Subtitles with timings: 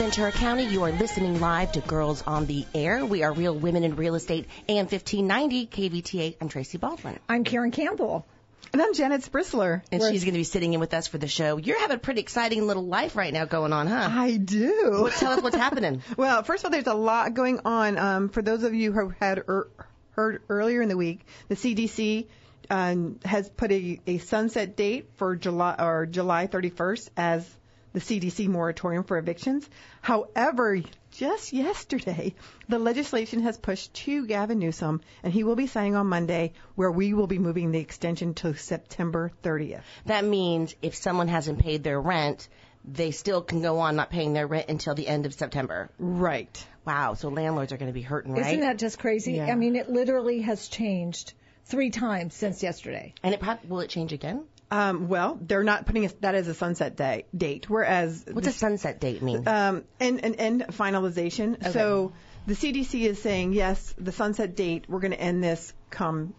[0.00, 0.64] Hello, Ventura County.
[0.64, 3.04] You are listening live to Girls on the Air.
[3.04, 6.36] We are Real Women in Real Estate, AM 1590, KVTA.
[6.40, 7.18] I'm Tracy Baldwin.
[7.28, 8.24] I'm Karen Campbell.
[8.72, 9.82] And I'm Janet Sprisler.
[9.92, 11.58] And she's going to be sitting in with us for the show.
[11.58, 14.08] You're having a pretty exciting little life right now going on, huh?
[14.10, 15.02] I do.
[15.02, 16.02] Well, tell us what's happening.
[16.16, 17.98] well, first of all, there's a lot going on.
[17.98, 19.68] Um, for those of you who had er-
[20.12, 22.26] heard earlier in the week, the CDC
[22.70, 27.46] um, has put a, a sunset date for July or July 31st as
[27.92, 29.68] the CDC moratorium for evictions.
[30.00, 32.34] However, just yesterday,
[32.68, 36.90] the legislation has pushed to Gavin Newsom, and he will be signing on Monday, where
[36.90, 39.82] we will be moving the extension to September 30th.
[40.06, 42.48] That means if someone hasn't paid their rent,
[42.84, 45.90] they still can go on not paying their rent until the end of September.
[45.98, 46.66] Right.
[46.86, 47.14] Wow.
[47.14, 48.46] So landlords are going to be hurting, right?
[48.46, 49.34] Isn't that just crazy?
[49.34, 49.46] Yeah.
[49.46, 53.14] I mean, it literally has changed three times since yesterday.
[53.22, 54.44] And it probably, will it change again?
[54.70, 58.52] Um, well, they're not putting a, that as a sunset day, date, whereas What's a
[58.52, 59.48] sunset date mean?
[59.48, 61.54] um, and, and, and finalization.
[61.54, 61.70] Okay.
[61.70, 62.12] So
[62.46, 64.84] the CDC is saying yes, the sunset date.
[64.88, 66.34] We're going to end this come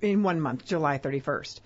[0.00, 1.60] in one month, July 31st.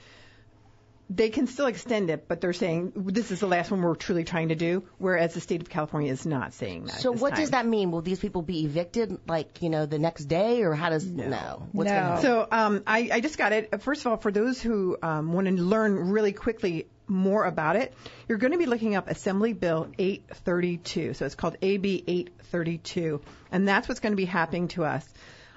[1.08, 4.24] They can still extend it, but they're saying this is the last one we're truly
[4.24, 4.82] trying to do.
[4.98, 7.00] Whereas the state of California is not saying that.
[7.00, 7.40] so what time.
[7.40, 7.92] does that mean?
[7.92, 11.68] Will these people be evicted, like you know, the next day, or how does no?
[11.70, 11.94] What's No.
[11.94, 12.22] gonna happen?
[12.22, 13.80] So um, I, I just got it.
[13.82, 17.94] First of all, for those who um, want to learn really quickly more about it,
[18.26, 21.14] you're going to be looking up Assembly Bill 832.
[21.14, 23.20] So it's called AB 832,
[23.52, 25.06] and that's what's going to be happening to us.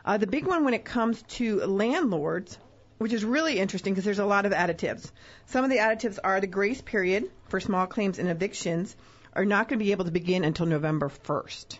[0.06, 2.58] Uh, the big one when it comes to landlords,
[3.00, 5.10] which is really interesting because there's a lot of additives.
[5.48, 8.96] Some of the additives are the grace period for small claims and evictions
[9.34, 11.80] are not going to be able to begin until November 1st.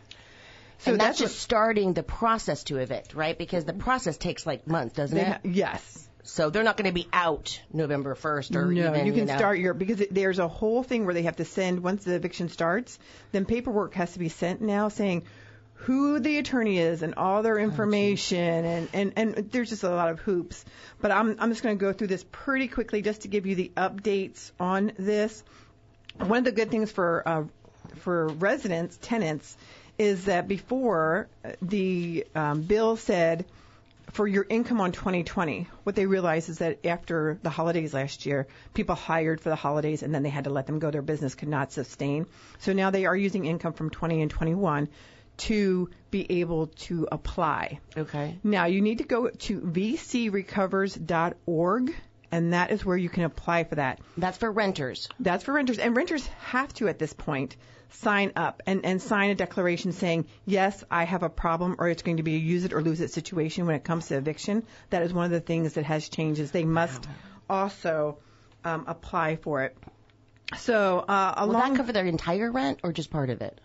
[0.80, 3.38] So and that's, what- just starting the process to evict, right?
[3.38, 5.28] Because the process takes like months, doesn't it?
[5.28, 6.08] ha- yes.
[6.24, 9.36] so they're not going to be out November 1st or No, even, you can know,
[9.38, 12.14] start your because it, there's a whole thing where they have to send once the
[12.14, 12.98] eviction starts,
[13.34, 15.24] then paperwork has to be sent now saying
[15.84, 20.10] who the attorney is and all their information and, and and there's just a lot
[20.10, 20.66] of hoops.
[21.00, 23.56] But I'm I'm just going to go through this pretty quickly just to give you
[23.56, 25.44] the updates on this.
[26.18, 27.44] One of the good things for uh,
[27.96, 29.56] for residents, tenants,
[29.98, 33.46] is that before uh, the um, bill said
[34.12, 38.48] for your income on 2020, what they realized is that after the holidays last year,
[38.74, 40.92] people hired for the holidays and then they had to let them go.
[40.92, 42.26] Their business could not sustain.
[42.60, 44.90] So now they are using income from 20 and 21
[45.40, 47.80] to be able to apply.
[47.98, 48.38] Okay.
[48.44, 51.96] Now you need to go to vcrecovers.org
[52.32, 54.00] and that is where you can apply for that.
[54.18, 55.08] That's for renters.
[55.20, 57.56] That's for renters, and renters have to at this point
[57.92, 62.04] sign up and, and sign a declaration saying, yes, I have a problem, or it's
[62.04, 64.64] going to be a use it or lose it situation when it comes to eviction.
[64.92, 66.40] That is one of the things that has changed.
[66.40, 67.08] Is they must
[67.50, 68.20] also
[68.64, 69.76] um, apply for it.
[70.58, 73.60] So uh, Will that cover their entire rent or just part of it?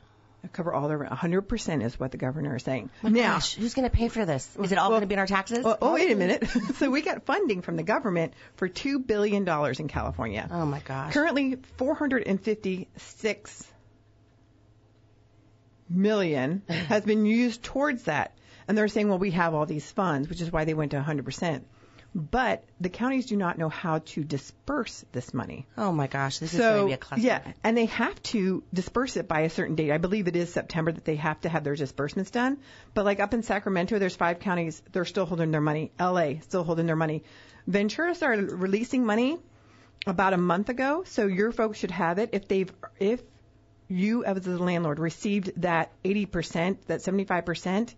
[0.53, 2.91] Cover all their 100% is what the governor is saying.
[3.03, 4.49] Oh my now, gosh, who's going to pay for this?
[4.63, 5.65] Is it all Well- going to be in our taxes?
[5.65, 6.47] oh, oh, wait a minute.
[6.77, 10.49] so we got funding from the government for two billion dollars in California.
[10.51, 11.13] oh my gosh.
[11.13, 13.65] Currently, 456
[15.89, 18.37] million has been used towards that.
[18.67, 21.01] And they're saying, well, we have all these funds, which is why they went to
[21.01, 21.63] 100%.
[22.15, 25.67] But the counties do not know how to disperse this money.
[25.77, 27.27] Oh my gosh, this is going to be a cluster.
[27.27, 29.91] yeah, and they have to disperse it by a certain date.
[29.91, 32.59] I believe it is September that they have to have their disbursements done.
[32.95, 35.91] But like up in Sacramento, there's five counties, they're still holding their money.
[35.99, 37.25] LA, still holding their money.
[37.67, 39.39] Ventura started releasing money
[40.07, 42.71] about a month ago, so your folks should have it if they've,
[43.01, 43.23] if
[43.89, 47.95] you as the landlord received that 80%, that 75%,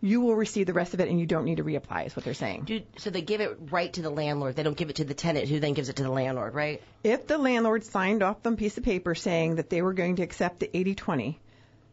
[0.00, 2.24] you will receive the rest of it and you don't need to reapply is what
[2.24, 2.64] they're saying.
[2.64, 4.54] Dude, so they give it right to the landlord.
[4.54, 6.82] They don't give it to the tenant, who then gives it to the landlord, right?
[7.02, 10.16] If the landlord signed off on a piece of paper saying that they were going
[10.16, 11.36] to accept the 80-20,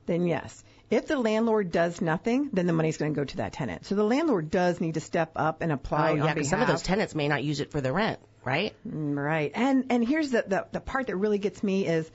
[0.06, 0.64] then yes.
[0.92, 3.86] If the landlord does nothing, then the money's going to go to that tenant.
[3.88, 6.68] So the landlord does need to step up and apply oh yeah, because some of
[6.68, 8.76] those tenants may not use it for the rent, right?
[8.88, 9.52] Mm, Right.
[9.56, 12.10] And and here's the, the the part that really gets me is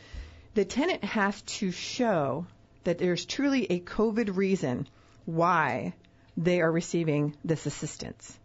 [0.54, 2.46] the tenant has to show
[2.84, 4.86] that there's truly a COVID reason
[5.34, 5.94] why
[6.36, 8.38] they are receiving this assistance.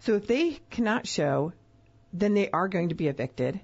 [0.00, 1.52] So if they cannot show,
[2.12, 3.60] then they are going to be evicted.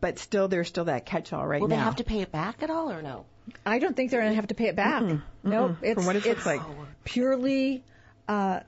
[0.00, 1.76] But still, there's still that catch-all right Will now.
[1.76, 3.24] they have to pay it back at all or no?
[3.64, 5.02] I don't think they're going to have to pay it back.
[5.42, 5.76] Nope.
[5.82, 6.60] It's, From what it it's like.
[7.04, 7.82] purely
[8.28, 8.60] uh,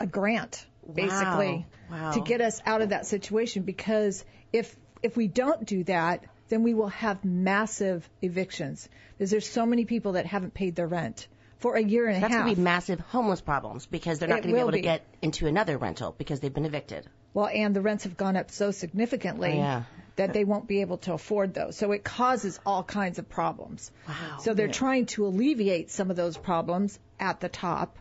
[0.00, 2.12] a grant, basically, Wow.
[2.12, 3.62] to get us out of that situation.
[3.62, 8.88] Because if if we don't do that, then we will have massive evictions.
[9.16, 11.28] Because there's so many people that haven't paid their rent
[11.64, 12.42] for a year and a That's half.
[12.44, 14.72] going to be massive homeless problems because they're not It going to be will able
[14.72, 14.82] to be.
[14.82, 17.06] get into another rental because they've been evicted.
[17.32, 19.52] well, and the rents have gone up so significantly.
[19.52, 19.82] Oh, yeah.
[20.16, 21.76] that they won't be able to afford those.
[21.78, 23.90] So it causes all kinds of problems.
[24.06, 24.38] Wow.
[24.42, 27.96] So they're trying to alleviate some of those problems at the top.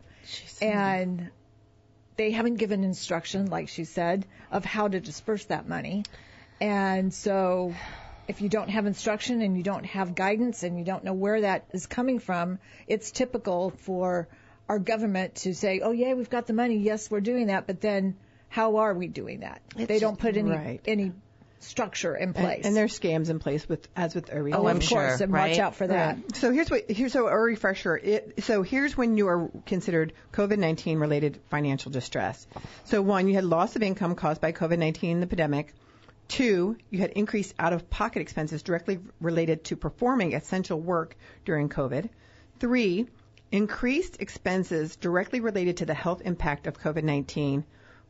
[0.61, 1.29] And
[2.17, 6.03] they haven't given instruction, like she said, of how to disperse that money.
[6.61, 7.73] And so
[8.27, 11.41] if you don't have instruction and you don't have guidance and you don't know where
[11.41, 14.27] that is coming from, it's typical for
[14.69, 16.77] our government to say, oh, yeah, we've got the money.
[16.77, 17.67] Yes, we're doing that.
[17.67, 18.15] But then
[18.49, 19.61] how are we doing that?
[19.75, 20.81] they don't put any, right.
[20.85, 21.11] any
[21.63, 22.65] structure in place.
[22.65, 24.59] and there's scams in place with as with everything.
[24.59, 25.51] Oh, I'm of course, sure, and right?
[25.51, 26.35] watch out for that.
[26.35, 27.97] So here's what here's so a refresher.
[27.97, 32.45] It, so here's when you are considered COVID-19 related financial distress.
[32.85, 35.73] So one, you had loss of income caused by COVID-19 the pandemic.
[36.27, 41.15] Two, you had increased out-of-pocket expenses directly related to performing essential work
[41.45, 42.09] during COVID.
[42.59, 43.07] Three,
[43.51, 47.63] increased expenses directly related to the health impact of COVID-19.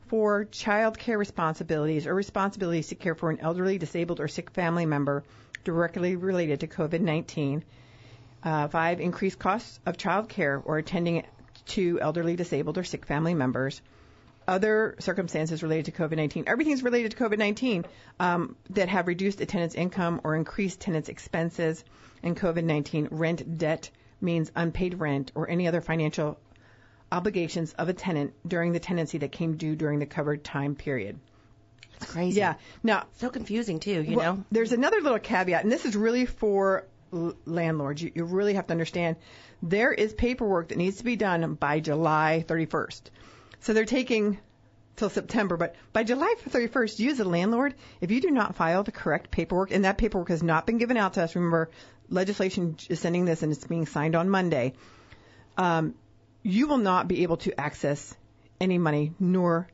[0.06, 4.86] Four, child care responsibilities or responsibilities to care for an elderly, disabled, or sick family
[4.86, 5.24] member
[5.64, 7.62] directly related to COVID-19.
[8.42, 11.24] Uh, five, increased costs of child care or attending
[11.66, 13.80] to elderly, disabled, or sick family members.
[14.46, 16.44] Other circumstances related to COVID-19.
[16.46, 17.86] Everything's related to COVID-19
[18.20, 21.84] um, that have reduced a tenant's income or increased tenant's expenses.
[22.22, 26.38] And COVID-19 rent debt means unpaid rent or any other financial
[27.10, 31.18] obligations of a tenant during the tenancy that came due during the covered time period.
[31.96, 32.40] It's crazy.
[32.40, 32.54] Yeah.
[32.82, 34.44] Now, So confusing too, you well, know?
[34.50, 38.02] There's another little caveat, and this is really for l- landlords.
[38.02, 39.16] You, you really have to understand
[39.62, 43.02] there is paperwork that needs to be done by July 31st.
[43.64, 44.38] So they're taking
[44.96, 48.82] till September, but by July 31st, you as a landlord, if you do not file
[48.82, 51.70] the correct paperwork, and that paperwork has not been given out to us, remember,
[52.10, 54.74] legislation is sending this and it's being signed on Monday,
[55.56, 55.94] um,
[56.42, 58.14] you will not be able to access
[58.60, 59.66] any money, nor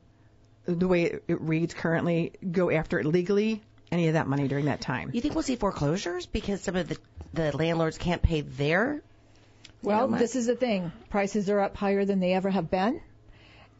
[0.65, 3.61] the way it, it reads currently, go after it legally,
[3.91, 5.11] any of that money during that time.
[5.13, 6.97] You think we'll see foreclosures because some of the,
[7.33, 9.01] the landlords can't pay their
[9.83, 10.93] Well, this is the thing.
[11.09, 13.01] Prices are up higher than they ever have been.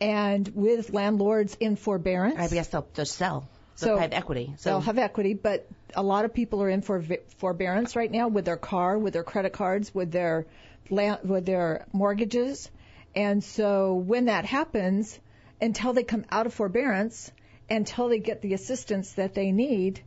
[0.01, 3.47] And with landlords in forbearance, I guess they'll just sell.
[3.75, 4.53] So They'll have equity.
[4.57, 7.03] So they'll have equity, but a lot of people are in for
[7.37, 10.47] forbearance right now with their car, with their credit cards, with their
[10.89, 12.69] land, with their mortgages.
[13.15, 15.19] And so when that happens,
[15.61, 17.31] until they come out of forbearance,
[17.69, 20.01] until they get the assistance that they need,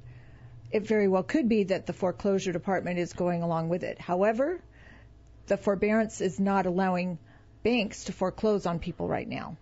[0.72, 4.00] it very well could be that the foreclosure department is going along with it.
[4.00, 4.60] However,
[5.46, 7.18] the forbearance is not allowing
[7.64, 9.56] banks to foreclose on people right now.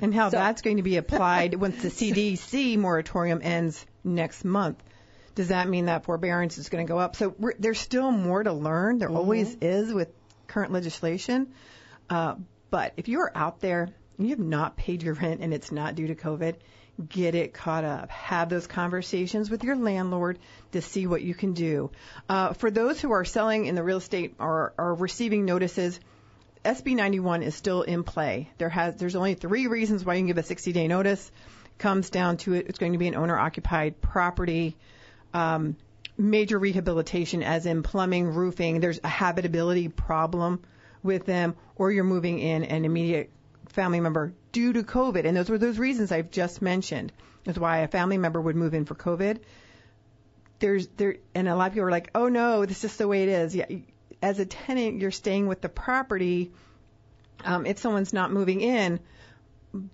[0.00, 4.82] And how So- that's going to be applied once the CDC moratorium ends next month.
[5.36, 7.14] Does that mean that forbearance is going to go up?
[7.14, 8.98] So we're, there's still more to learn.
[8.98, 10.08] There always is with
[10.46, 11.52] current legislation.
[12.10, 12.34] Uh,
[12.70, 13.88] but if you're out there
[14.18, 16.56] and you have not paid your rent and it's not due to COVID,
[17.08, 18.10] get it caught up.
[18.10, 20.38] Have those conversations with your landlord
[20.72, 21.90] to see what you can do.
[22.28, 25.98] Uh, for those who are selling in the real estate or are receiving notices,
[26.64, 28.48] SB 91 is still in play.
[28.58, 31.30] There has there's only three reasons why you can give a 60 day notice.
[31.78, 34.76] Comes down to it, it's going to be an owner occupied property.
[35.34, 35.76] Um,
[36.16, 38.80] major rehabilitation, as in plumbing, roofing.
[38.80, 40.62] There's a habitability problem
[41.02, 43.30] with them, or you're moving in an immediate
[43.70, 47.12] family member due to COVID, and those were those reasons I've just mentioned.
[47.44, 49.40] That's why a family member would move in for COVID.
[50.60, 53.24] There's there, and a lot of people are like, oh no, this is the way
[53.24, 53.56] it is.
[53.56, 53.66] Yeah,
[54.22, 56.52] as a tenant, you're staying with the property.
[57.44, 59.00] Um, if someone's not moving in,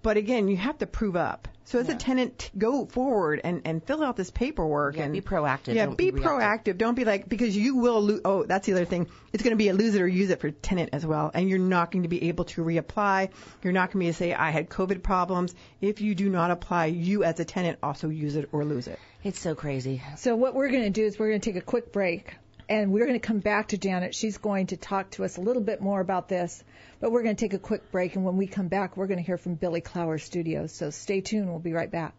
[0.03, 1.49] but again, you have to prove up.
[1.65, 5.21] So as a tenant, go forward and, and fill out this paperwork Yeah, and be
[5.21, 6.79] proactive, Yeah, don't be, be proactive.
[6.79, 8.01] Don't be like because you will.
[8.03, 8.23] lose.
[8.25, 9.07] oh, that's the other thing.
[9.35, 11.47] It's going to be a lose it or use it for tenant as well, and
[11.47, 13.29] you're not going to be able to reapply.
[13.63, 15.55] You're not going to be able to say I had COVID problems.
[15.83, 18.99] If you do not apply, you as a tenant also use it or lose it.
[19.23, 20.03] it's so crazy.
[20.17, 22.35] So what we're going to do is we're going to take a quick break
[22.69, 24.15] and we're going to come back to Janet.
[24.15, 26.63] She's going to talk to us a little bit more about this,
[27.01, 29.19] but we're going to take a quick break and when we come back, we're going
[29.19, 30.73] to hear from Billy Clower Studios.
[30.73, 31.49] So stay tuned.
[31.49, 32.15] We'll be right back.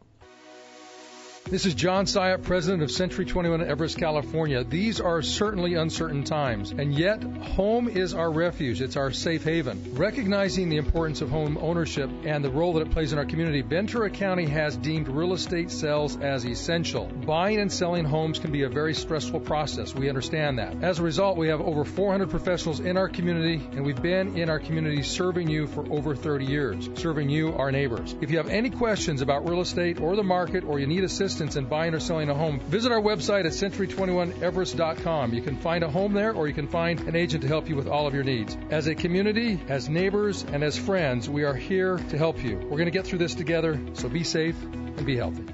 [1.49, 4.63] This is John Syop, president of Century 21 Everest, California.
[4.63, 8.83] These are certainly uncertain times, and yet home is our refuge.
[8.83, 9.95] It's our safe haven.
[9.95, 13.63] Recognizing the importance of home ownership and the role that it plays in our community,
[13.63, 17.05] Ventura County has deemed real estate sales as essential.
[17.07, 19.95] Buying and selling homes can be a very stressful process.
[19.95, 20.83] We understand that.
[20.83, 24.51] As a result, we have over 400 professionals in our community, and we've been in
[24.51, 28.15] our community serving you for over 30 years, serving you, our neighbors.
[28.21, 31.38] If you have any questions about real estate or the market, or you need assistance
[31.39, 35.33] in buying or selling a home, visit our website at century21everest.com.
[35.33, 37.75] You can find a home there, or you can find an agent to help you
[37.75, 38.57] with all of your needs.
[38.69, 42.57] As a community, as neighbors, and as friends, we are here to help you.
[42.57, 45.45] We're going to get through this together, so be safe and be healthy.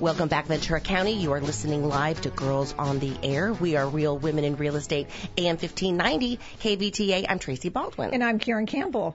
[0.00, 1.12] Welcome back, Ventura County.
[1.12, 3.52] You are listening live to Girls on the Air.
[3.52, 7.26] We are Real Women in Real Estate, AM 1590, KVTA.
[7.28, 8.14] I'm Tracy Baldwin.
[8.14, 9.14] And I'm Karen Campbell.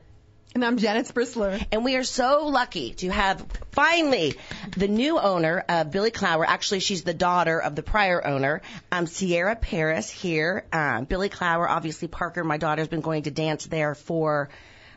[0.55, 1.61] And I'm Janet Sprisler.
[1.73, 4.35] And we are so lucky to have finally
[4.77, 6.45] the new owner of Billy Clower.
[6.47, 10.65] Actually, she's the daughter of the prior owner, um, Sierra Paris here.
[10.71, 14.47] Um, Billy Clower, obviously Parker, my daughter's been going to dance there for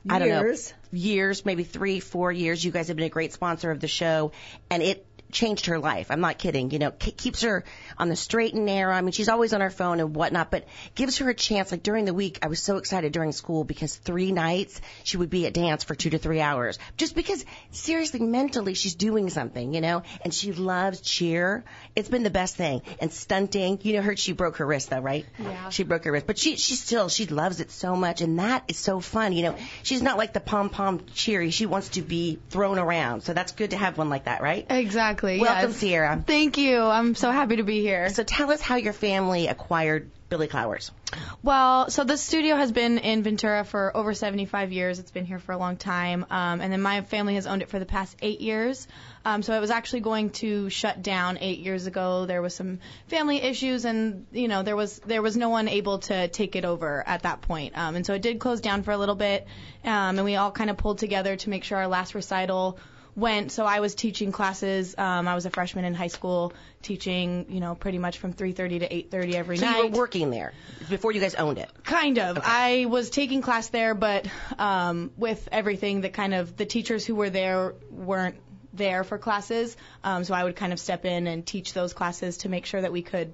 [0.09, 0.71] I don't Years.
[0.93, 2.65] know, years, maybe three, four years.
[2.65, 4.31] You guys have been a great sponsor of the show,
[4.71, 6.11] and it changed her life.
[6.11, 6.71] I'm not kidding.
[6.71, 7.65] You know, k- keeps her
[7.97, 8.95] on the straight and narrow.
[8.95, 11.71] I mean, she's always on her phone and whatnot, but gives her a chance.
[11.71, 15.31] Like during the week, I was so excited during school because three nights she would
[15.31, 16.79] be at dance for two to three hours.
[16.97, 21.65] Just because seriously, mentally, she's doing something, you know, and she loves cheer.
[21.95, 22.83] It's been the best thing.
[23.01, 25.27] And stunting, you know, her, she broke her wrist though, right?
[25.39, 25.69] Yeah.
[25.69, 28.21] She broke her wrist, but she, she still, she loves it so much.
[28.21, 29.33] And that is so fun.
[29.33, 31.51] You know, she's not like the pom pom cheery.
[31.51, 33.23] She wants to be thrown around.
[33.23, 34.67] So that's good to have one like that, right?
[34.71, 35.18] Exactly.
[35.41, 35.77] Welcome, yes.
[35.77, 36.23] Sierra.
[36.27, 36.81] Thank you.
[36.81, 38.09] I'm so happy to be here.
[38.11, 40.91] So tell us how your family acquired Billy Clowers.
[41.43, 44.99] Well, so the studio has been in Ventura for over 75 years.
[44.99, 46.27] It's been here for a long time.
[46.29, 48.87] Um, and then my family has owned it for the past eight years.
[49.25, 52.27] Um, so it was actually going to shut down eight years ago.
[52.27, 55.99] There was some family issues, and you know there was there was no one able
[56.01, 57.77] to take it over at that point.
[57.77, 59.47] Um, and so it did close down for a little bit,
[59.85, 62.79] um, and we all kind of pulled together to make sure our last recital
[63.19, 63.53] went.
[63.53, 64.95] So I was teaching classes.
[64.97, 68.81] Um, I was a freshman in high school, teaching you know pretty much from 3:30
[68.81, 69.73] to 8:30 every So night.
[69.73, 70.53] So you were working there
[70.89, 71.71] before you guys owned it.
[71.85, 72.39] Kind of.
[72.43, 74.27] I was taking class there, but
[74.59, 78.37] um, with everything that kind of the teachers who were there weren't
[78.73, 79.77] there for classes.
[80.05, 82.81] Um, so I would kind of step in and teach those classes to make sure
[82.81, 83.33] that we could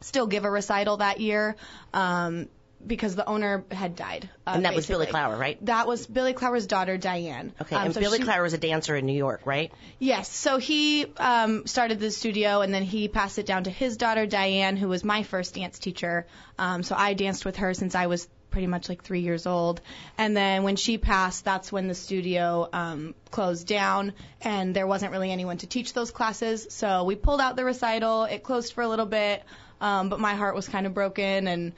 [0.00, 1.56] still give a recital that year.
[1.94, 2.48] Um,
[2.86, 4.28] because the owner had died.
[4.46, 5.20] Uh, And that was Billy basically.
[5.20, 5.64] Clower, right?
[5.66, 7.52] That was Billy Clower's daughter, Diane.
[7.60, 9.72] Okay, Um, and so Billy she- Clower was a dancer in New York, right?
[9.98, 10.28] Yes.
[10.28, 14.26] So he um, started the studio, and then he passed it down to his daughter
[14.26, 16.26] Diane, who was my first dance teacher.
[16.58, 19.80] Um, so I danced with her since I was pretty much like three years old.
[20.18, 24.12] And then when she passed, that's when the studio um, closed down,
[24.42, 26.66] and there wasn't really anyone to teach those classes.
[26.68, 28.24] So we pulled out the recital.
[28.24, 29.42] It closed for a little bit,
[29.80, 31.72] um, but my heart was kind of broken, and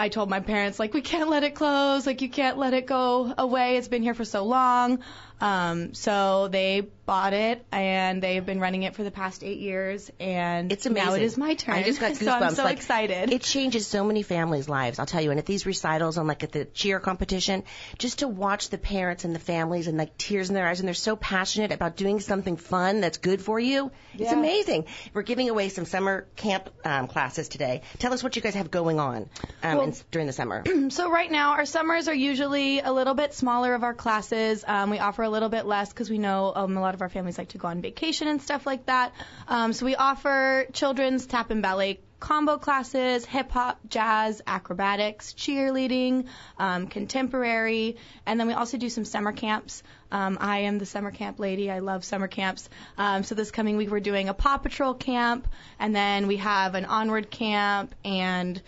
[0.00, 2.86] I told my parents like we can't let it close, like you can't let it
[2.86, 3.76] go away.
[3.76, 5.00] It's been here for so long.
[5.42, 10.12] Um, so they bought it and they've been running it for the past eight years.
[10.20, 11.08] And It's amazing.
[11.08, 11.74] now it is my turn.
[11.74, 12.24] I just got goosebumps.
[12.24, 13.32] so I'm so like, excited.
[13.32, 15.30] It changes so many families' lives, I'll tell you.
[15.32, 17.64] And at these recitals and like at the cheer competition,
[17.98, 20.86] just to watch the parents and the families and like tears in their eyes and
[20.86, 23.90] they're so passionate about doing something fun that's good for you.
[24.14, 24.84] It's amazing.
[25.12, 27.82] We're giving away some summer camp um, classes today.
[27.98, 29.28] Tell us what you guys have going on
[29.64, 30.62] um, Well- in, during the summer.
[30.90, 34.64] So right now, our summers are usually a little bit smaller of our classes.
[34.66, 37.08] Um, we offer a little bit less because we know um, a lot of our
[37.08, 39.12] families like to go on vacation and stuff like that.
[39.48, 46.26] Um, so we offer children's tap and ballet combo classes, hip hop, jazz, acrobatics, cheerleading,
[46.58, 49.82] um, contemporary, and then we also do some summer camps.
[50.12, 51.70] Um, I am the summer camp lady.
[51.70, 52.68] I love summer camps.
[52.98, 56.74] Um, so this coming week we're doing a Paw Patrol camp, and then we have
[56.74, 58.60] an Onward camp, and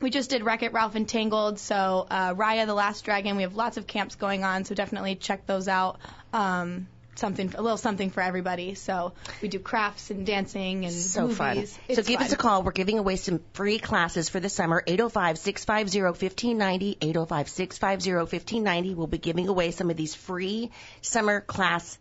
[0.00, 3.36] we just did Wreck It Ralph and Tangled, so uh, Raya the Last Dragon.
[3.36, 5.98] We have lots of camps going on, so definitely check those out.
[6.32, 6.86] Um,
[7.18, 8.74] something, a little something for everybody.
[8.74, 11.36] So we do crafts and dancing and So movies.
[11.36, 11.58] fun.
[11.58, 12.26] It's so give fun.
[12.26, 12.62] us a call.
[12.62, 14.82] We're giving away some free classes for the summer.
[14.86, 16.98] 805-650-1590.
[16.98, 18.94] 805-650-1590.
[18.94, 20.70] We'll be giving away some of these free
[21.02, 21.98] summer class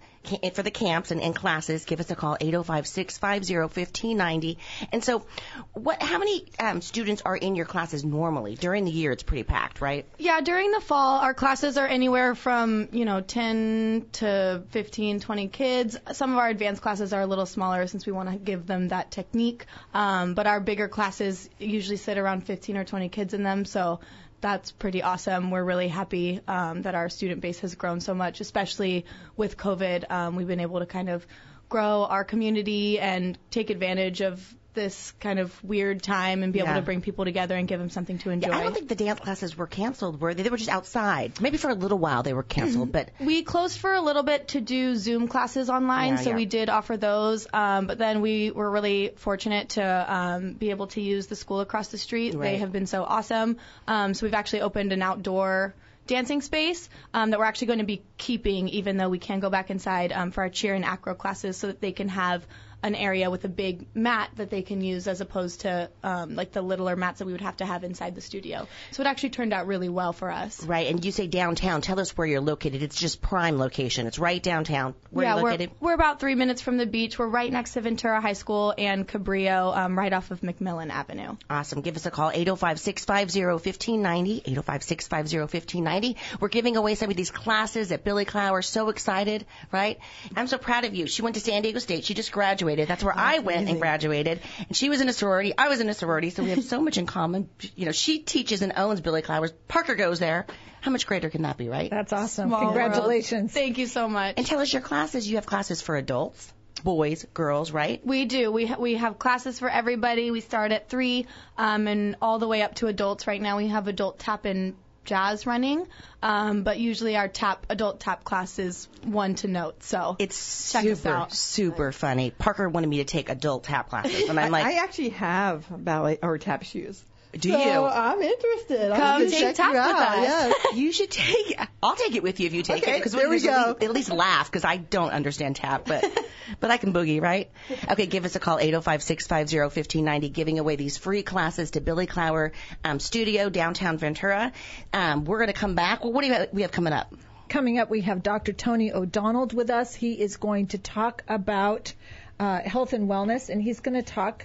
[0.53, 4.57] for the camps and, and classes, give us a call 805-650-1590.
[4.91, 5.25] And so,
[5.73, 6.01] what?
[6.01, 8.55] How many um, students are in your classes normally?
[8.55, 10.05] During the year, it's pretty packed, right?
[10.17, 15.47] Yeah, during the fall, our classes are anywhere from, you know, 10 to 15, 20
[15.47, 15.97] kids.
[16.13, 18.89] Some of our advanced classes are a little smaller since we want to give them
[18.89, 19.65] that technique.
[19.93, 23.65] Um, but our bigger classes usually sit around 15 or 20 kids in them.
[23.65, 23.99] So
[24.41, 25.51] that's pretty awesome.
[25.51, 30.11] We're really happy um, that our student base has grown so much, especially with COVID.
[30.11, 31.25] Um, we've been able to kind of
[31.69, 36.65] grow our community and take advantage of this kind of weird time and be Yeah.
[36.65, 38.49] able to bring people together and give them something to enjoy.
[38.49, 40.43] Yeah, I don't think the dance classes were canceled, were they?
[40.43, 41.41] They were just outside.
[41.41, 44.49] Maybe for a little while they were canceled, but We closed for a little bit
[44.49, 47.47] to do Zoom classes online, Yeah, so we did offer those.
[47.51, 51.61] Um, but then we were really fortunate to um, be able to use the school
[51.61, 52.37] across the street.
[52.37, 53.57] They have been so awesome.
[53.87, 55.73] Um, so we've actually opened an outdoor
[56.07, 59.49] dancing space um, that we're actually going to be keeping, even though we can go
[59.49, 62.45] back inside um, for our cheer and acro classes, so that they can have
[62.83, 66.51] an area with a big mat that they can use as opposed to um, like
[66.51, 68.67] the littler mats that we would have to have inside the studio.
[68.91, 70.63] So it actually turned out really well for us.
[70.63, 70.87] right.
[70.87, 71.81] And you say downtown.
[71.81, 72.83] Tell us where you're located.
[72.83, 74.07] It's just prime location.
[74.07, 74.93] It's right downtown.
[75.09, 77.17] Where yeah, we're, we're about three minutes from the beach.
[77.17, 81.35] We're right next to Ventura High School and Cabrillo, um, right off of McMillan Avenue.
[81.49, 81.81] Awesome.
[81.81, 86.15] Give us a call, 805-650-1590, 805-650-1590.
[86.39, 88.51] We're giving away some of these classes at Billy Clow.
[88.51, 89.99] We're so excited, right?
[90.35, 91.07] I'm so proud of you.
[91.07, 92.05] She went to San Diego State.
[92.05, 92.64] She just graduated.
[92.73, 94.41] That's where I went and graduated.
[94.67, 95.53] And she was in a sorority.
[95.55, 97.47] I was in a sorority, so we have so much in common.
[97.75, 99.53] You know, she teaches and owns Billy Clowers.
[99.67, 100.47] Parker goes there.
[100.81, 101.89] How much greater can that be, right?
[101.89, 102.49] That's awesome.
[102.49, 102.73] Small world.
[102.73, 103.53] Congratulations.
[103.53, 104.33] Thank you so much.
[104.37, 105.27] And tell us your classes.
[105.27, 106.51] You have classes for adults,
[106.83, 108.05] boys, girls, right?
[108.05, 108.51] We do.
[108.51, 110.31] We ha- we have classes for everybody.
[110.31, 111.25] We start at three,
[111.57, 113.25] um, and all the way up to adults.
[113.27, 115.87] Right now, we have adult tap and jazz running,
[116.21, 119.83] um, but usually our tap adult tap class is one to note.
[119.83, 121.33] So It's Check us super, out.
[121.33, 122.31] super funny.
[122.31, 126.19] Parker wanted me to take adult tap classes, and I'm like, I actually have ballet
[126.21, 127.03] or tap shoes.
[127.39, 127.85] Do so you?
[127.85, 128.91] I'm interested.
[128.91, 130.17] I'm Come gonna take check tap with us.
[130.17, 130.75] Yes.
[130.75, 131.59] You should take.
[131.83, 133.75] I'll take it with you if you take Okay, it because there we go.
[133.79, 136.05] At least laugh because I don't understand tap, but
[136.59, 137.49] but I can boogie, right?
[137.89, 142.51] Okay, give us a call 805-650-1590, giving away these free classes to Billy Clower
[142.83, 144.51] um, Studio downtown Ventura.
[144.93, 146.03] Um, we're gonna come back.
[146.03, 147.13] Well, what do you have, we have coming up?
[147.47, 148.53] Coming up, we have Dr.
[148.53, 149.93] Tony O'Donnell with us.
[149.93, 151.93] He is going to talk about
[152.39, 154.43] uh, health and wellness, and he's going to talk.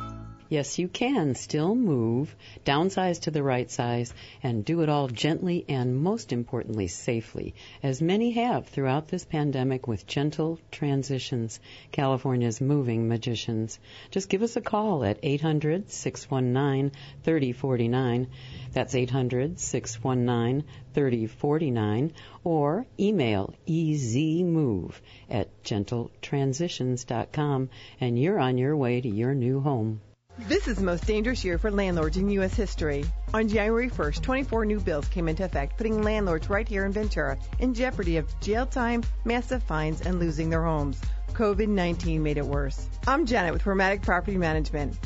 [0.51, 2.35] Yes, you can still move,
[2.65, 8.01] downsize to the right size, and do it all gently and most importantly safely, as
[8.01, 11.59] many have throughout this pandemic with gentle transitions.
[11.91, 13.77] California's moving magicians.
[14.09, 18.27] Just give us a call at 800 619 3049.
[18.73, 22.11] That's 800 619 3049
[22.43, 24.95] or email ezmove
[25.29, 27.69] at gentletransitions.com
[28.01, 30.01] and you're on your way to your new home.
[30.47, 32.53] This is the most dangerous year for landlords in U.S.
[32.53, 33.03] history.
[33.33, 37.37] On January 1st, 24 new bills came into effect, putting landlords right here in Ventura
[37.59, 41.01] in jeopardy of jail time, massive fines, and losing their homes.
[41.33, 42.87] COVID 19 made it worse.
[43.05, 44.97] I'm Janet with Formatic Property Management.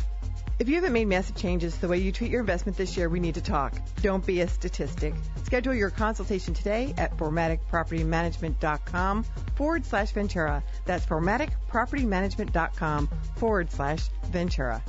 [0.59, 3.09] If you haven't made massive changes to the way you treat your investment this year,
[3.09, 3.73] we need to talk.
[4.01, 5.13] Don't be a statistic.
[5.43, 9.23] Schedule your consultation today at formaticpropertymanagement.com
[9.55, 10.63] forward slash Ventura.
[10.85, 14.83] That's formaticpropertymanagement.com forward slash Ventura.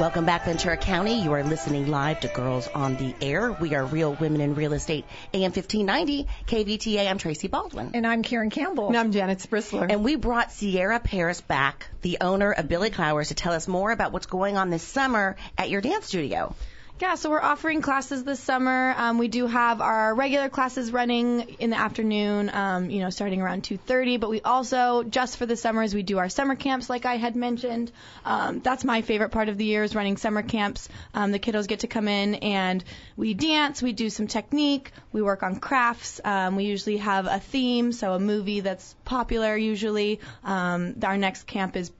[0.00, 1.20] Welcome back, Ventura County.
[1.20, 3.52] You are listening live to Girls on the Air.
[3.52, 7.06] We are Real Women in Real Estate, AM 1590, KVTA.
[7.06, 7.90] I'm Tracy Baldwin.
[7.92, 8.86] And I'm Karen Campbell.
[8.86, 9.92] And I'm Janet Sprisler.
[9.92, 13.90] And we brought Sierra Paris back, the owner of Billy Clowers, to tell us more
[13.90, 16.54] about what's going on this summer at your dance studio.
[17.00, 18.94] Yeah, so we're offering classes this summer.
[18.94, 23.40] Um, we do have our regular classes running in the afternoon, um, you know, starting
[23.40, 24.18] around 2:30.
[24.18, 27.36] But we also, just for the summers, we do our summer camps, like I had
[27.36, 27.90] mentioned.
[28.26, 30.90] Um, that's my favorite part of the year is running summer camps.
[31.14, 32.84] Um, the kiddos get to come in and
[33.16, 36.20] we dance, we do some technique, we work on crafts.
[36.22, 40.20] Um, we usually have a theme, so a movie that's popular usually.
[40.44, 41.90] Um, our next camp is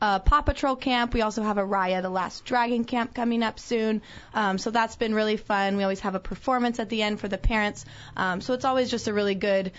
[0.00, 1.14] uh, Paw Patrol camp.
[1.14, 4.02] We also have a Raya the Last Dragon camp coming up soon.
[4.34, 5.76] Um, so that's been really fun.
[5.76, 7.84] We always have a performance at the end for the parents.
[8.16, 9.72] Um, so it's always just a really good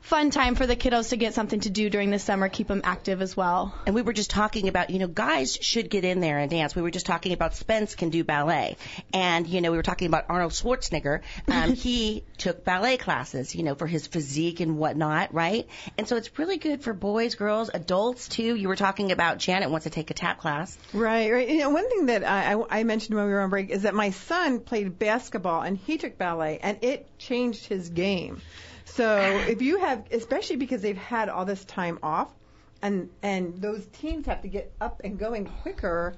[0.00, 2.80] fun time for the kiddos to get something to do during the summer, keep them
[2.84, 3.74] active as well.
[3.86, 6.74] And we were just talking about, you know, guys should get in there and dance.
[6.74, 8.76] We were just talking about Spence can do ballet.
[9.12, 11.20] And, you know, we were talking about Arnold Schwarzenegger.
[11.48, 15.68] Um, he took ballet classes, you know, for his physique and whatnot, right?
[15.96, 18.54] And so it's really good for boys, girls, adults too.
[18.54, 20.76] You were talking about Janet wants to take a tap class.
[20.92, 21.48] Right, right.
[21.48, 23.82] You know, one thing that I, I, I mentioned when we were on break is
[23.82, 28.40] that my son played basketball and he took ballet and it changed his game.
[28.98, 29.16] So
[29.48, 32.28] if you have, especially because they've had all this time off,
[32.82, 36.16] and and those teams have to get up and going quicker,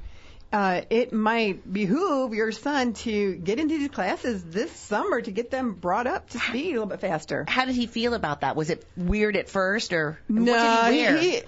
[0.51, 5.51] uh, it might behoove your son to get into these classes this summer to get
[5.51, 7.45] them brought up to speed a little bit faster.
[7.47, 8.57] How did he feel about that?
[8.57, 11.19] Was it weird at first, or No, what did he wear?
[11.19, 11.43] he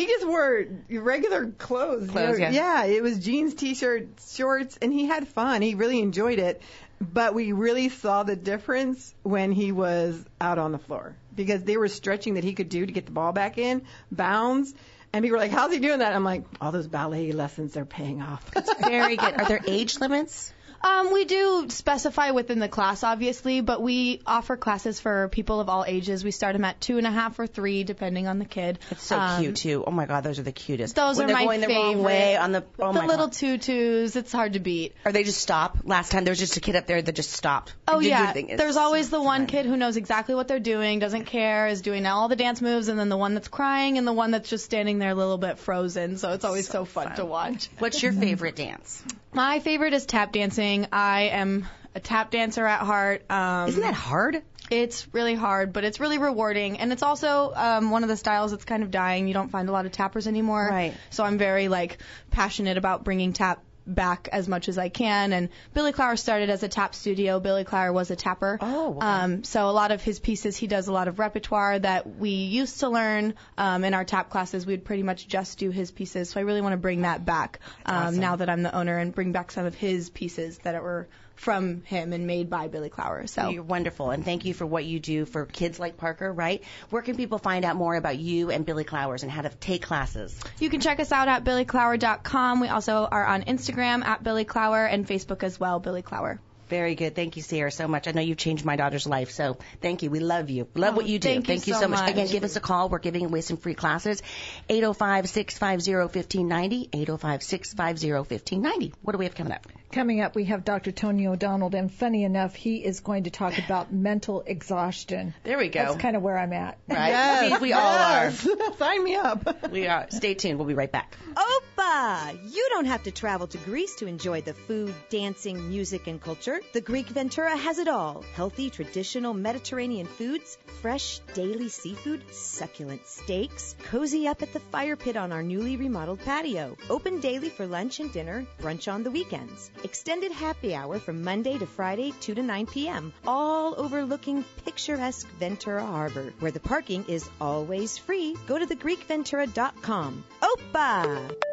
[0.00, 2.06] he just wore regular clothes.
[2.06, 2.84] you Clothes, know, yeah.
[2.86, 5.62] it was jeans, t-shirts, shorts, and he had fun.
[5.62, 6.60] He really enjoyed it.
[7.02, 11.76] But we really saw the difference when he was out on the floor because they
[11.76, 14.72] were stretching that he could do to get the ball back in, bounds.
[15.12, 17.84] And people were like, "How's he doing that?" I'm like, "All those ballet lessons are
[17.84, 18.48] paying off."
[18.80, 19.34] Very good.
[19.34, 20.52] Are there age limits?
[20.84, 25.68] Um, we do specify within the class, obviously, but we offer classes for people of
[25.68, 26.24] all ages.
[26.24, 28.78] We start them at two and a half or three, depending on the kid.
[28.90, 29.84] It's so Um, cute too.
[29.86, 30.96] Oh my God, those are the cutest.
[30.96, 33.32] Those when are they're my going the wrong way on the oh the little God.
[33.32, 34.94] tutus, it's hard to beat.
[35.04, 35.78] Or they just stop.
[35.84, 37.74] Last time there was just a kid up there that just stopped.
[37.86, 41.68] Oh yeah, there's always the one kid who knows exactly what they're doing, doesn't care,
[41.68, 44.30] is doing all the dance moves, and then the one that's crying, and the one
[44.32, 46.16] that's just standing there a little bit frozen.
[46.16, 47.68] So it's always so, fun, to watch.
[47.78, 49.02] What's your favorite dance?
[49.32, 50.86] My favorite is tap dancing.
[50.92, 53.30] I am a tap dancer at heart.
[53.30, 54.42] Um, Isn't that hard?
[54.70, 58.52] It's really hard, but it's really rewarding, and it's also um, one of the styles
[58.52, 59.28] that's kind of dying.
[59.28, 60.66] You don't find a lot of tappers anymore.
[60.70, 60.94] Right.
[61.10, 61.98] So I'm very like
[62.30, 65.32] passionate about bringing tap back as much as I can.
[65.32, 67.40] And Billy Clower started as a tap studio.
[67.40, 68.58] Billy Clower was a tapper.
[68.60, 69.06] Oh, okay.
[69.06, 72.30] Um, so a lot of his pieces, he does a lot of repertoire that we
[72.30, 74.66] used to learn um, in our tap classes.
[74.66, 76.30] We'd pretty much just do his pieces.
[76.30, 78.20] So I really want to bring that back um, awesome.
[78.20, 81.08] now that I'm the owner and bring back some of his pieces that were
[81.42, 83.26] from him and made by Billy Clower.
[83.26, 83.48] So.
[83.48, 86.32] You're wonderful, and thank you for what you do for kids like Parker.
[86.32, 86.62] Right?
[86.90, 89.82] Where can people find out more about you and Billy Clowers and how to take
[89.82, 90.38] classes?
[90.60, 92.60] You can check us out at billyclower.com.
[92.60, 96.40] We also are on Instagram at Billy Clower and Facebook as well, Billy Clower.
[96.72, 97.14] Very good.
[97.14, 98.08] Thank you, Sierra, so much.
[98.08, 100.08] I know you've changed my daughter's life, so thank you.
[100.10, 100.66] We love you.
[100.74, 101.42] Love Oh, what you do.
[101.42, 102.00] thank you so much.
[102.00, 102.10] much.
[102.10, 102.88] Again, give us a call.
[102.88, 104.22] We're giving away some free classes.
[104.70, 106.88] 805-650-1590.
[106.90, 108.94] 805-650-1590.
[109.02, 109.66] What do we have coming up?
[109.92, 110.90] Coming up, we have Dr.
[110.92, 115.34] Tony O'Donnell, and funny enough, he is going to talk about mental exhaustion.
[115.44, 115.84] There we go.
[115.84, 116.78] That's kind of where I'm at.
[116.88, 117.08] right?
[117.08, 118.30] Yes, I mean, we all are.
[118.78, 119.70] Sign me up.
[119.70, 120.06] We are.
[120.08, 120.58] Stay tuned.
[120.58, 121.14] We'll be right back.
[121.34, 122.38] Opa!
[122.50, 126.61] You don't have to travel to Greece to enjoy the food, dancing, music, and culture.
[126.72, 128.24] The Greek Ventura has it all.
[128.34, 133.74] Healthy, traditional Mediterranean foods, fresh, daily seafood, succulent steaks.
[133.84, 136.76] Cozy up at the fire pit on our newly remodeled patio.
[136.88, 139.70] Open daily for lunch and dinner, brunch on the weekends.
[139.84, 143.12] Extended happy hour from Monday to Friday, 2 to 9 p.m.
[143.26, 148.34] All overlooking picturesque Ventura Harbor, where the parking is always free.
[148.46, 150.24] Go to thegreekventura.com.
[150.40, 151.51] Opa!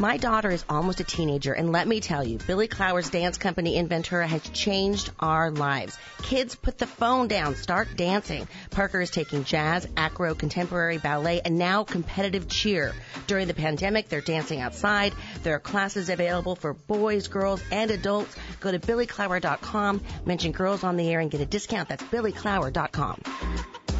[0.00, 3.76] My daughter is almost a teenager, and let me tell you, Billy Clower's dance company
[3.76, 5.96] in Ventura has changed our lives.
[6.20, 8.48] Kids put the phone down, start dancing.
[8.70, 12.92] Parker is taking jazz, acro, contemporary ballet, and now competitive cheer.
[13.28, 15.14] During the pandemic, they're dancing outside.
[15.44, 18.34] There are classes available for boys, girls, and adults.
[18.58, 21.88] Go to billyclower.com, mention girls on the air, and get a discount.
[21.88, 23.93] That's billyclower.com.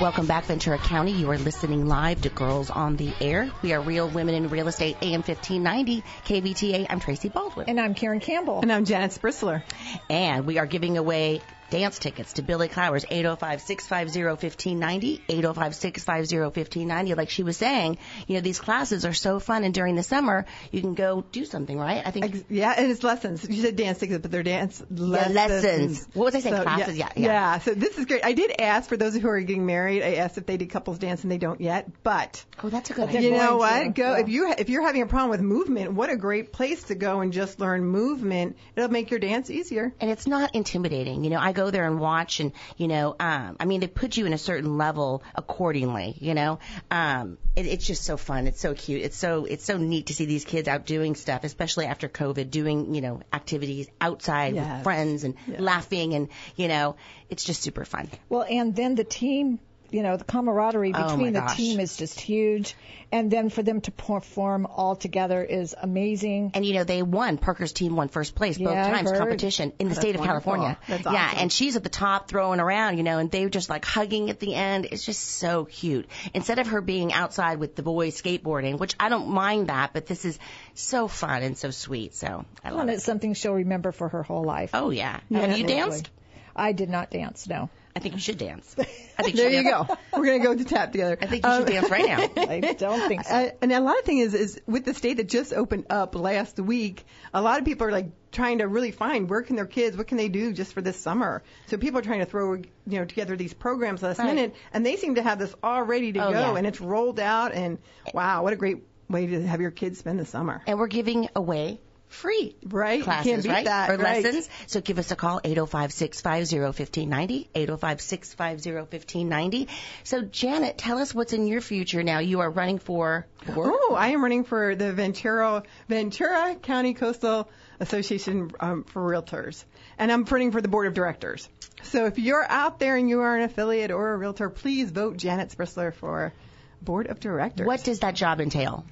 [0.00, 1.12] Welcome back, Ventura County.
[1.12, 3.50] You are listening live to Girls on the Air.
[3.60, 6.86] We are Real Women in Real Estate, AM 1590, KVTA.
[6.88, 7.68] I'm Tracy Baldwin.
[7.68, 8.60] And I'm Karen Campbell.
[8.62, 9.62] And I'm Janet Sprisler.
[10.08, 17.16] And we are giving away dance tickets to Billy Clowers, 805-650-1590, 805-650-1590.
[17.16, 20.46] Like she was saying, you know, these classes are so fun and during the summer,
[20.70, 22.02] you can go do something, right?
[22.04, 22.44] I think.
[22.48, 23.48] Yeah, and it's lessons.
[23.48, 25.34] You said dance tickets, but they're dance lessons.
[25.34, 26.08] Yeah, lessons.
[26.14, 26.56] What was I saying?
[26.56, 27.58] So, classes, yeah, yeah, yeah.
[27.58, 28.24] so this is great.
[28.24, 30.98] I did ask for those who are getting married, I asked if they did couples
[30.98, 32.44] dance and they don't yet, but.
[32.62, 33.82] Oh, that's a good You know what?
[33.82, 34.20] to, Go yeah.
[34.20, 37.20] if you if you're having a problem with movement, what a great place to go
[37.20, 38.56] and just learn movement.
[38.76, 39.92] It'll make your dance easier.
[40.00, 41.24] and it's not intimidating.
[41.24, 44.16] You know, I go there and watch, and you know, um, I mean, they put
[44.16, 46.16] you in a certain level accordingly.
[46.20, 48.46] You know, um, it, it's just so fun.
[48.46, 49.02] It's so cute.
[49.02, 52.50] It's so it's so neat to see these kids out doing stuff, especially after COVID,
[52.50, 55.60] doing you know activities outside with friends and Yeah.
[55.60, 56.96] laughing, and you know,
[57.28, 58.08] it's just super fun.
[58.28, 59.58] Well, and then the team,
[59.92, 61.56] you know, the camaraderie Oh, between my the gosh.
[61.56, 62.74] team is just huge.
[63.12, 66.52] And then for them to perform all together is amazing.
[66.54, 67.38] And you know, they won.
[67.38, 70.20] Parker's team won first place both Yeah, I times competition in the That's state of
[70.20, 70.52] wonderful.
[70.52, 70.78] California.
[70.86, 73.68] That's Yeah, and she's at the top throwing around, you know, and they were just
[73.68, 74.86] like hugging at the end.
[74.90, 76.06] It's just so cute.
[76.34, 80.06] Instead of her being outside with the boys skateboarding, which I don't mind that, but
[80.06, 80.38] this is
[80.74, 82.14] so fun and so sweet.
[82.14, 82.94] So I love And it.
[82.94, 84.70] it's something she'll remember for her whole life.
[84.72, 85.14] Oh yeah.
[85.14, 85.74] Have you Absolutely.
[85.74, 86.10] danced?
[86.54, 87.68] I did not dance, no.
[87.94, 88.74] I think you should dance.
[88.78, 88.84] I
[89.22, 89.88] think There should you dance.
[89.88, 89.96] go.
[90.18, 91.18] We're gonna go to tap together.
[91.20, 92.42] I think you should Um, dance right now.
[92.48, 93.34] I don't think so.
[93.34, 96.14] Uh, and a lot of thing is, is with the state that just opened up
[96.14, 99.66] last week, a lot of people are like trying to really find where can their
[99.66, 101.42] kids, what can they do just for this summer.
[101.66, 104.26] So people are trying to throw, you know, together these programs last Right.
[104.34, 106.56] minute, and they seem to have this all ready to Oh, go, yeah.
[106.56, 107.78] and it's rolled out, and
[108.14, 110.62] wow, what a great way to have your kids spend the summer.
[110.68, 113.02] And we're giving away free Right?
[113.02, 113.64] Classes, right?
[113.64, 114.24] that, For right.
[114.24, 114.48] lessons.
[114.66, 119.68] So give us a call, 805-650-1590, 805-650-1590.
[120.04, 122.18] So Janet, tell us what's in your future now.
[122.18, 123.26] You are running for.
[123.48, 129.64] Oh, I am running for the Ventura Ventura County Coastal Association um, for Realtors,
[129.98, 131.48] and I'm running for the board of directors.
[131.82, 135.16] So if you're out there and you are an affiliate or a realtor, please vote
[135.16, 136.34] Janet Sprisler for
[136.82, 137.66] board of directors.
[137.66, 138.84] What does that job entail?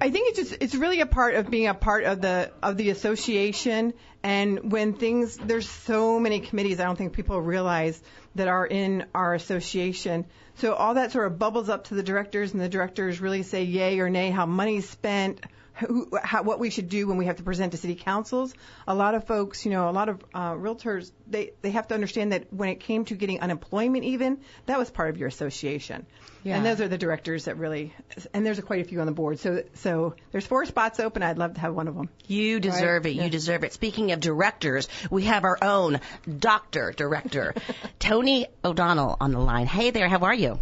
[0.00, 2.76] I think it's just it's really a part of being a part of the of
[2.76, 8.00] the association and when things there's so many committees I don't think people realize
[8.34, 10.26] that are in our association.
[10.56, 13.64] So all that sort of bubbles up to the directors and the directors really say
[13.64, 15.40] yay or nay how money's spent,
[15.76, 18.54] who, how, what we should do when we have to present to city councils.
[18.88, 21.94] A lot of folks, you know, a lot of uh, realtors, they, they have to
[21.94, 26.06] understand that when it came to getting unemployment even, that was part of your association.
[26.44, 26.56] Yeah.
[26.56, 27.92] And those are the directors that really,
[28.32, 29.38] and there's quite a few on the board.
[29.38, 31.22] So, so there's four spots open.
[31.22, 32.08] I'd love to have one of them.
[32.26, 33.12] You deserve Right?
[33.12, 33.16] it.
[33.16, 33.24] Yeah.
[33.24, 33.72] You deserve it.
[33.72, 36.00] Speaking of directors, we have our own
[36.38, 37.54] doctor director,
[37.98, 39.66] Tony O'Donnell on the line.
[39.66, 40.60] Hey there, how are you?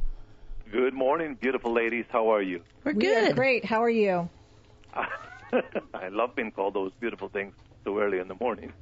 [0.72, 2.04] Good morning, beautiful ladies.
[2.08, 2.62] How are you?
[2.82, 3.64] We're We are great.
[3.64, 4.28] How are you?
[5.94, 7.54] I love being called those beautiful things
[7.84, 8.72] so early in the morning.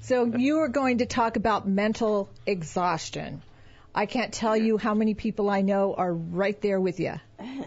[0.00, 3.42] So you are going to talk about mental exhaustion.
[3.94, 7.14] I can't tell you how many people I know are right there with you.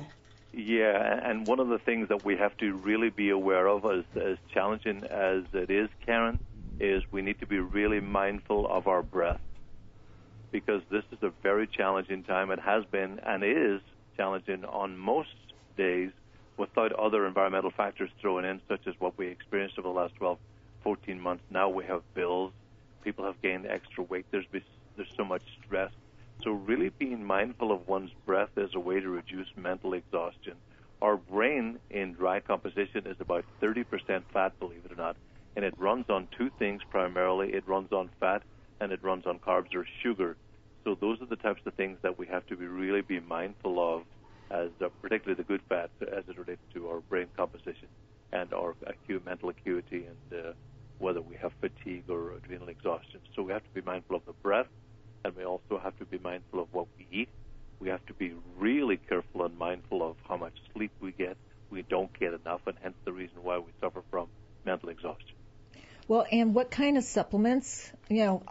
[0.58, 4.06] Yeah, and one of the things that we have to really be aware of, as,
[4.16, 6.40] as challenging as it is, Karen,
[6.80, 9.42] is we need to be really mindful of our breath
[10.54, 12.52] because this is a very challenging time.
[12.52, 13.82] It has been and is
[14.16, 15.36] challenging on most
[15.76, 16.12] days
[16.58, 20.38] without other environmental factors thrown in, such as what we experienced over the last 12,
[20.84, 21.44] 14 months.
[21.50, 22.54] Now we have bills.
[23.04, 24.26] People have gained extra weight.
[24.32, 24.46] There's,
[24.96, 25.92] there's so much stress.
[26.44, 30.56] So really being mindful of one's breath is a way to reduce mental exhaustion.
[31.02, 33.86] Our brain in dry composition is about 30%
[34.34, 35.18] fat, believe it or not,
[35.56, 37.54] and it runs on two things primarily.
[37.54, 38.44] It runs on fat
[38.80, 40.36] and it runs on carbs or sugar.
[40.84, 43.80] So those are the types of things that we have to be really be mindful
[43.80, 44.04] of,
[44.52, 44.70] as
[45.02, 47.88] particularly the good fat as it relates to our brain composition
[48.32, 50.52] and our acute mental acuity and uh,
[51.00, 53.20] whether we have fatigue or adrenal exhaustion.
[53.36, 54.68] So we have to be mindful of the breath
[55.26, 57.30] and we also have to be mindful of what we eat.
[57.80, 61.36] We have to be really careful and mindful of how much sleep we get.
[61.72, 64.28] We don't get enough, and hence the reason why we suffer from
[64.66, 65.36] mental exhaustion.
[66.08, 67.92] Well, and what kind of supplements?
[68.08, 68.44] You know,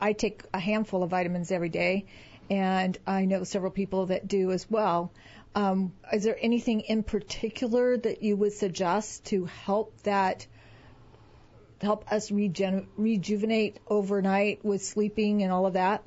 [0.00, 2.06] I take a handful of vitamins every day,
[2.50, 5.12] and I know several people that do as well.
[5.54, 10.46] Um, is there anything in particular that you would suggest to help that
[11.80, 16.04] help us regen- rejuvenate overnight with sleeping and all of that?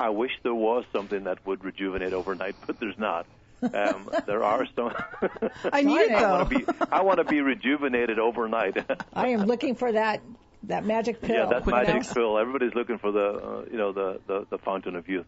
[0.00, 3.26] I wish there was something that would rejuvenate overnight, but there's not.
[3.62, 4.92] Um, there are some.
[5.72, 6.14] I need it though.
[6.14, 8.76] I want to be, I want to be rejuvenated overnight.
[9.12, 10.20] I am looking for that
[10.64, 11.34] that magic pill.
[11.34, 12.38] Yeah, that magic pill.
[12.38, 15.26] Everybody's looking for the uh, you know the, the the fountain of youth.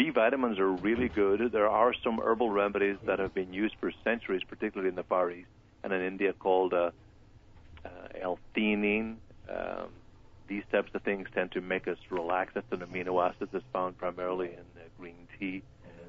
[0.00, 1.52] B vitamins are really good.
[1.52, 5.30] There are some herbal remedies that have been used for centuries, particularly in the Far
[5.30, 5.50] East
[5.84, 6.90] and in India, called uh,
[7.84, 9.16] uh, L-theanine.
[9.46, 9.88] Um,
[10.48, 12.52] these types of things tend to make us relax.
[12.54, 15.62] That's an amino acid that's found primarily in uh, green tea.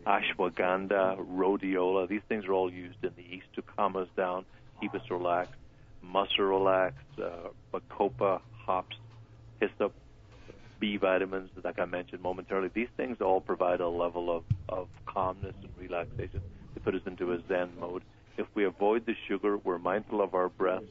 [0.08, 4.46] Ashwagandha, rhodiola, these things are all used in the East to calm us down,
[4.80, 5.60] keep us relaxed.
[6.02, 8.96] Muscle relax, uh, bacopa, hops,
[9.60, 9.94] hyssop,
[10.82, 12.72] B vitamins, like I mentioned momentarily.
[12.74, 16.42] These things all provide a level of, of calmness and relaxation
[16.74, 18.02] to put us into a Zen mode.
[18.38, 20.82] If we avoid the sugar, we're mindful of our breath,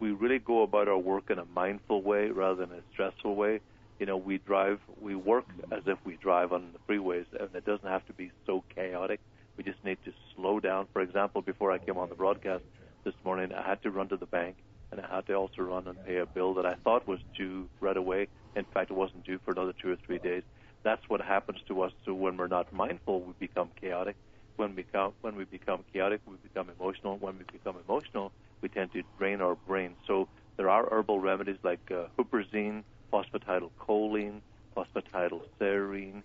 [0.00, 3.60] we really go about our work in a mindful way rather than a stressful way.
[4.00, 7.64] You know, we drive, we work as if we drive on the freeways, and it
[7.64, 9.20] doesn't have to be so chaotic.
[9.56, 10.88] We just need to slow down.
[10.92, 12.64] For example, before I came on the broadcast
[13.04, 14.56] this morning, I had to run to the bank,
[14.90, 17.68] and I had to also run and pay a bill that I thought was due
[17.80, 18.28] right away.
[18.54, 20.42] In fact, it wasn't due for another two or three days.
[20.84, 21.92] That's what happens to us.
[22.04, 24.16] So when we're not mindful, we become chaotic.
[24.56, 27.18] When we become when we become chaotic, we become emotional.
[27.18, 29.96] When we become emotional, we tend to drain our brain.
[30.06, 34.40] So there are herbal remedies like uh, huperzine, phosphatidylcholine,
[34.76, 36.22] phosphatidylserine,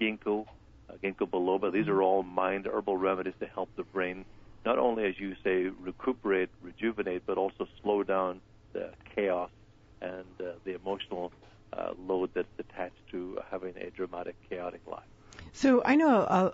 [0.00, 0.46] ginkgo,
[0.90, 1.72] uh, ginkgo biloba.
[1.72, 4.26] These are all mind herbal remedies to help the brain
[4.64, 8.40] not only, as you say, recuperate, rejuvenate, but also slow down
[8.72, 9.50] the chaos
[10.00, 11.32] and uh, the emotional
[11.72, 15.02] uh, load that's attached to having a dramatic, chaotic life.
[15.52, 16.52] So I know a,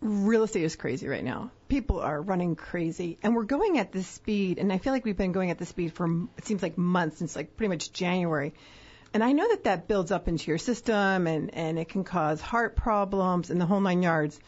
[0.00, 1.50] real estate is crazy right now.
[1.68, 4.58] People are running crazy, and we're going at this speed.
[4.58, 7.18] And I feel like we've been going at this speed for it seems like months
[7.18, 8.54] since like pretty much January.
[9.14, 12.40] And I know that that builds up into your system, and and it can cause
[12.40, 14.38] heart problems and the whole nine yards.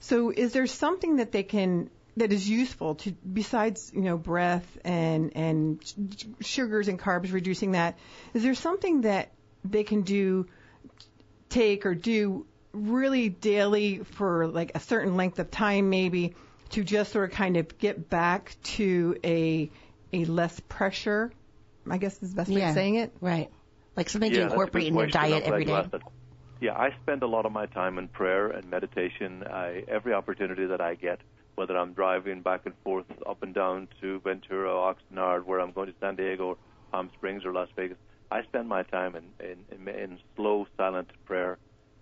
[0.00, 4.78] So is there something that they can that is useful to besides you know breath
[4.84, 5.94] and and
[6.40, 7.98] sugars and carbs reducing that?
[8.34, 9.32] Is there something that
[9.64, 10.46] they can do,
[11.48, 16.34] take or do really daily for like a certain length of time, maybe
[16.70, 19.70] to just sort of kind of get back to a
[20.12, 21.32] a less pressure.
[21.90, 23.12] I guess is the best way yeah, of saying it.
[23.20, 23.50] Right.
[23.96, 25.84] Like something yeah, to incorporate in your diet every day.
[26.60, 29.44] Yeah, I spend a lot of my time in prayer and meditation.
[29.44, 31.20] I, every opportunity that I get,
[31.58, 35.88] whether I'm driving back and forth up and down to Ventura, Oxnard, where I'm going
[35.88, 36.56] to San Diego,
[36.92, 37.98] Palm Springs, or Las Vegas,
[38.30, 41.58] I spend my time in, in, in, in slow, silent prayer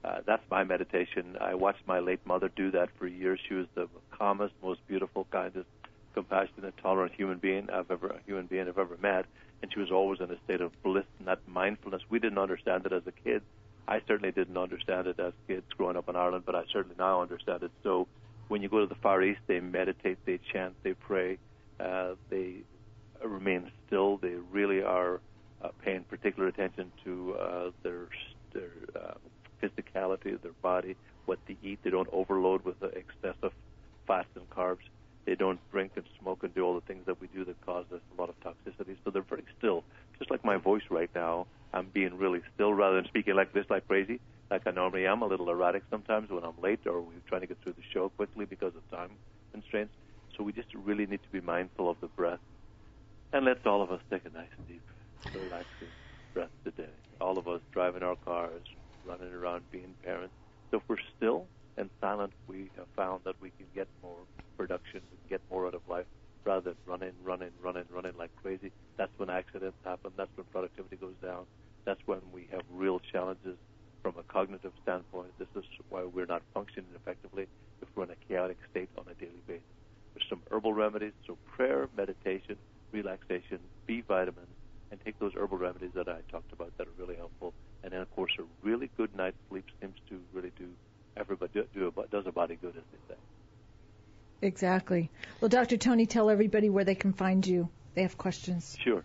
[0.07, 1.37] uh, that's my meditation.
[1.40, 3.40] I watched my late mother do that for years.
[3.49, 5.66] She was the calmest, most beautiful, kindest,
[6.14, 9.26] compassionate, tolerant human being I've ever human being I've ever met,
[9.62, 12.03] and she was always in a state of bliss and that mindfulness.
[12.09, 13.43] We didn't understand it as a kid.
[13.89, 17.20] I certainly didn't understand it as kids growing up in Ireland, but I certainly now
[17.20, 17.72] understand it.
[17.83, 18.07] So
[18.49, 21.38] when you go to the Far East, they meditate, they chant, they pray,
[21.80, 22.57] uh, they
[23.24, 24.18] remain still.
[24.18, 25.20] They really are
[25.62, 28.09] uh, paying particular attention to uh, their
[28.53, 29.14] their uh,
[29.62, 31.80] physicality their body, what they eat.
[31.82, 33.53] They don't overload with excessive
[34.07, 34.84] fats and carbs.
[35.24, 37.84] They don't drink and smoke and do all the things that we do that cause
[37.92, 38.97] us a lot of toxicity.
[39.05, 39.82] So they're very still.
[40.18, 43.66] Just like my voice right now, I'm being really still rather than speaking like this,
[43.68, 44.20] like crazy,
[44.51, 45.22] like I normally am.
[45.22, 48.09] A little erratic sometimes when I'm late or we're trying to get through the show
[48.11, 49.11] quickly because of time
[49.53, 49.94] constraints.
[50.36, 52.40] So we just really need to be mindful of the breath.
[53.32, 54.82] And let's all of us take a nice, deep,
[55.34, 55.88] relaxing
[56.34, 56.88] breath today.
[57.20, 58.62] All of us driving our cars,
[59.07, 60.34] running around, being parents.
[60.70, 64.18] So if we're still and silent, we have found that we can get more
[64.57, 66.07] production, we can get more out of life
[66.44, 68.70] rather than running, running, running, running like crazy.
[68.97, 70.12] That's when accidents happen.
[70.16, 71.44] That's when productivity goes down.
[71.84, 73.57] That's when we have real challenges
[74.07, 75.37] from a cognitive standpoint.
[75.37, 77.49] This is why we're not functioning effectively
[77.83, 79.65] if we're in a chaotic state on a daily basis.
[80.15, 82.57] There's some herbal remedies, so prayer, meditation,
[82.93, 84.47] relaxation, B vitamins,
[84.93, 87.53] and take those herbal remedies that I talked about that are really helpful.
[87.83, 90.69] And then, of course, a really good night's sleep seems to really do
[91.17, 93.19] everybody do, does a body good, as they say.
[94.41, 95.11] Exactly.
[95.41, 95.79] Well, Dr.
[95.79, 97.69] Tony, tell everybody where they can find you.
[97.95, 98.77] They have questions.
[98.85, 99.03] Sure.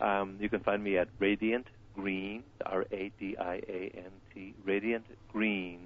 [0.00, 1.66] Um, you can find me at Radiant
[1.98, 5.80] Green, R-A-D-I-A-N-T, Radiant Green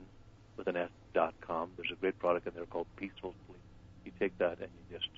[0.59, 1.71] with an S dot com.
[1.77, 3.59] There's a great product in there called Peaceful Sleep.
[4.05, 5.09] You take that and you just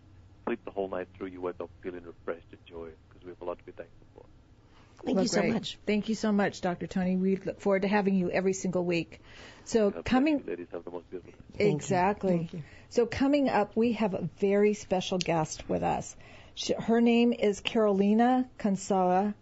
[0.46, 1.28] sleep the whole night through.
[1.28, 4.06] You wake up feeling refreshed and joyous because we have a lot to be thankful
[4.14, 4.24] for.
[5.04, 5.52] Thank well, you so great.
[5.52, 5.78] much.
[5.84, 6.86] Thank you so much, Dr.
[6.86, 7.16] Tony.
[7.16, 9.20] We look forward to having you every single week.
[9.64, 11.70] So God coming you ladies have the most beautiful day.
[11.70, 12.48] exactly.
[12.90, 16.14] So coming up, we have a very special guest with us.
[16.54, 19.34] She, her name is Carolina Consola,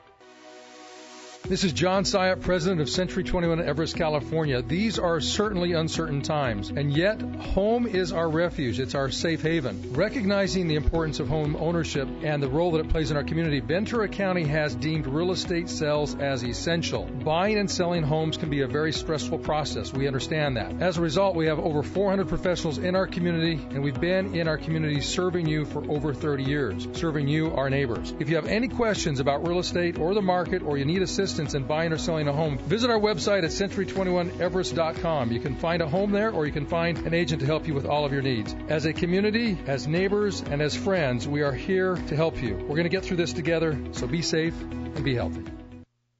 [1.46, 4.62] This is John Syatt, president of Century 21 in Everest, California.
[4.62, 8.80] These are certainly uncertain times, and yet home is our refuge.
[8.80, 9.92] It's our safe haven.
[9.92, 13.60] Recognizing the importance of home ownership and the role that it plays in our community,
[13.60, 17.04] Ventura County has deemed real estate sales as essential.
[17.04, 19.92] Buying and selling homes can be a very stressful process.
[19.92, 20.82] We understand that.
[20.82, 24.48] As a result, we have over 400 professionals in our community, and we've been in
[24.48, 28.14] our community serving you for over 30 years, serving you, our neighbors.
[28.18, 31.33] If you have any questions about real estate or the market, or you need assistance,
[31.40, 35.32] in buying or selling a home, visit our website at century21everest.com.
[35.32, 37.74] You can find a home there or you can find an agent to help you
[37.74, 38.56] with all of your needs.
[38.70, 42.56] As a community, as neighbors, and as friends, we are here to help you.
[42.56, 45.44] We're going to get through this together, so be safe and be healthy.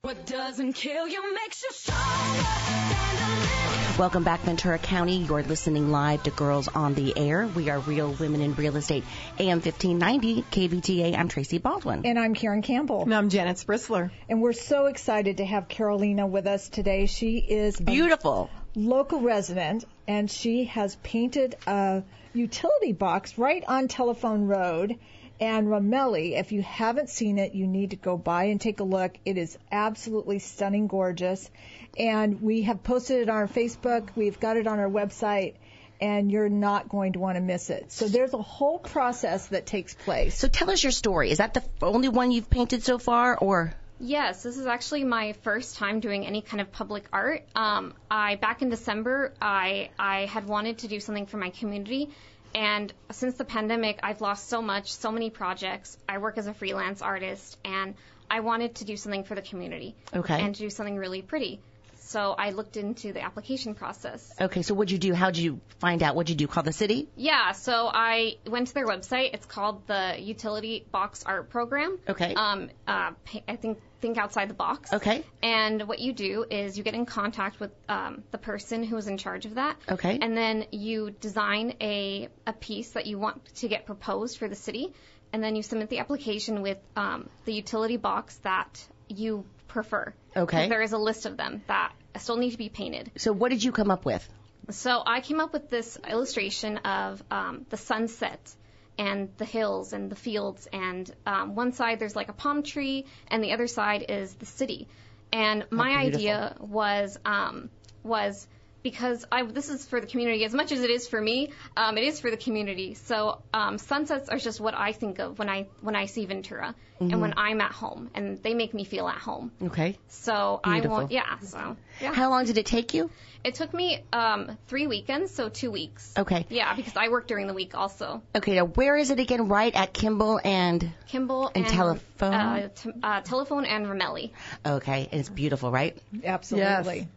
[0.02, 3.63] What doesn't kill you makes you stronger.
[4.00, 5.18] Welcome back, Ventura County.
[5.18, 7.46] You're listening live to Girls on the Air.
[7.46, 9.04] We are Real Women in Real Estate,
[9.38, 11.16] AM 1590, KVTA.
[11.16, 12.04] I'm Tracy Baldwin.
[12.04, 13.04] And I'm Karen Campbell.
[13.04, 14.10] And I'm Janet Sprisler.
[14.28, 17.06] And we're so excited to have Carolina with us today.
[17.06, 24.48] She is beautiful local resident, and she has painted a utility box right on Telephone
[24.48, 24.98] Road
[25.40, 26.40] and Ramelli.
[26.40, 29.16] If you haven't seen it, you need to go by and take a look.
[29.26, 31.50] It is absolutely stunning, gorgeous.
[31.98, 34.10] And we have posted it on our Facebook.
[34.16, 35.56] We've got it on our website.
[36.02, 37.92] And you're not going to want to miss it.
[37.92, 40.38] So there's a whole process that takes place.
[40.38, 41.32] So tell us your story.
[41.32, 43.74] Is that the only one you've painted so far, or?
[44.00, 47.44] Yes, this is actually my first time doing any kind of public art.
[47.56, 52.10] Um, I back in December, I I had wanted to do something for my community,
[52.56, 55.98] and since the pandemic, I've lost so much, so many projects.
[56.08, 57.96] I work as a freelance artist, and
[58.30, 59.96] I wanted to do something for the community.
[60.14, 60.40] Okay.
[60.40, 61.60] And do something really pretty.
[62.06, 64.32] So I looked into the application process.
[64.40, 65.14] Okay, so what'd you do?
[65.14, 66.16] How'd you find out?
[66.16, 66.48] What'd you do?
[66.48, 67.08] Call the city?
[67.16, 69.34] Yeah, so I went to their website.
[69.34, 71.98] It's called the Utility Box Art Program.
[72.08, 72.34] Okay.
[72.36, 73.12] Um, uh,
[73.48, 74.92] I think think outside the box.
[74.92, 75.24] Okay.
[75.42, 79.08] And what you do is you get in contact with um, the person who is
[79.08, 79.78] in charge of that.
[79.90, 80.20] Okay.
[80.22, 84.60] And then you design a a piece that you want to get proposed for the
[84.68, 84.94] city,
[85.32, 90.14] and then you submit the application with um, the utility box that you prefer.
[90.36, 90.68] Okay.
[90.68, 93.12] There is a list of them that still need to be painted.
[93.18, 94.28] So what did you come up with?
[94.70, 98.56] So I came up with this illustration of um, the sunset
[98.98, 103.06] and the hills and the fields, and um, one side there's like a palm tree,
[103.28, 104.88] and the other side is the city.
[105.32, 107.70] And my idea was um,
[108.04, 108.48] was
[108.84, 111.52] because I, this is for the community as much as it is for me.
[111.76, 112.94] Um, it is for the community.
[112.94, 116.76] So um, sunsets are just what I think of when I when I see Ventura
[117.02, 117.12] Mhm.
[117.12, 119.52] and when I'm at home, and they make me feel at home.
[119.64, 119.98] Okay.
[120.10, 120.92] So Beautiful.
[120.92, 121.40] I want, yeah.
[121.40, 122.14] So yeah.
[122.14, 123.10] How long did it take you?
[123.44, 126.14] It took me um, three weekends, so two weeks.
[126.18, 126.46] Okay.
[126.50, 128.22] Yeah, because I work during the week also.
[128.36, 129.50] Okay, now where is it again?
[129.50, 130.92] Right at Kimball and.
[131.08, 132.34] Kimball And telephone?
[132.34, 134.32] uh, t- uh, telephone and Ramelli.
[134.66, 135.98] Okay, and it's beautiful, right?
[136.24, 137.10] Absolutely.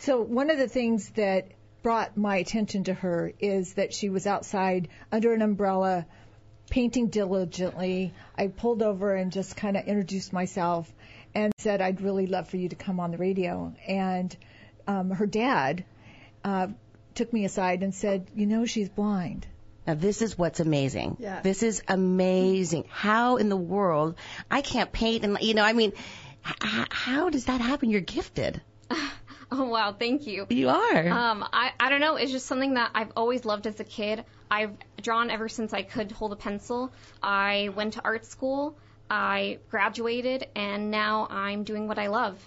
[0.00, 1.48] So one of the things that
[1.82, 6.06] brought my attention to her is that she was outside under an umbrella
[6.70, 8.12] painting diligently.
[8.36, 10.90] I pulled over and just kind of introduced myself
[11.34, 13.74] and said I'd really love for you to come on the radio.
[13.86, 14.34] And
[14.86, 15.84] um, her dad
[16.42, 16.68] uh,
[17.14, 19.46] took me aside and said, "You know, she's blind."
[19.86, 21.18] Now this is what's amazing.
[21.20, 21.42] Yes.
[21.42, 22.84] This is amazing.
[22.88, 24.16] How in the world
[24.50, 25.92] I can't paint and you know I mean,
[26.46, 27.90] h- how does that happen?
[27.90, 28.62] You're gifted.
[29.58, 30.46] Oh wow, thank you.
[30.50, 31.08] You are.
[31.08, 32.16] Um, I I don't know.
[32.16, 34.24] It's just something that I've always loved as a kid.
[34.50, 36.92] I've drawn ever since I could hold a pencil.
[37.22, 38.76] I went to art school.
[39.08, 42.38] I graduated, and now I'm doing what I love.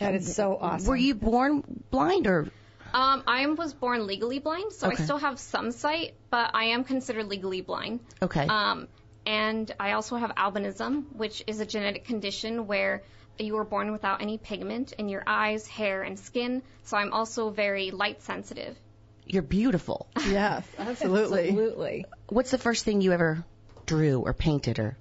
[0.00, 0.86] That is so awesome.
[0.88, 2.48] Were you born blind or?
[2.92, 5.02] Um, I was born legally blind, so Okay.
[5.02, 8.00] I still have some sight, but I am considered legally blind.
[8.22, 8.46] Okay.
[8.46, 8.88] Um,
[9.26, 13.02] and I also have albinism, which is a genetic condition where
[13.40, 16.62] you were born without any pigment in your eyes, hair, and skin.
[16.84, 18.76] So I'm also very light sensitive.
[19.26, 20.08] You're beautiful.
[20.28, 21.48] Yes, absolutely.
[21.48, 22.04] Absolutely.
[22.28, 23.44] What's the first thing you ever
[23.86, 24.96] drew or painted or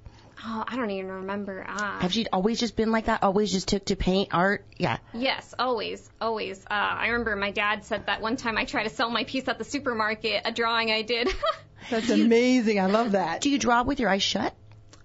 [0.45, 1.65] Oh, I don't even remember.
[1.67, 1.97] Ah.
[1.99, 3.23] have you always just been like that?
[3.23, 4.65] Always just took to paint art?
[4.77, 4.97] Yeah.
[5.13, 6.63] Yes, always, always.
[6.65, 9.47] Uh, I remember my dad said that one time I tried to sell my piece
[9.47, 11.27] at the supermarket, a drawing I did.
[11.89, 12.79] That's amazing.
[12.79, 13.41] I love that.
[13.41, 14.53] Do you draw with your eyes shut?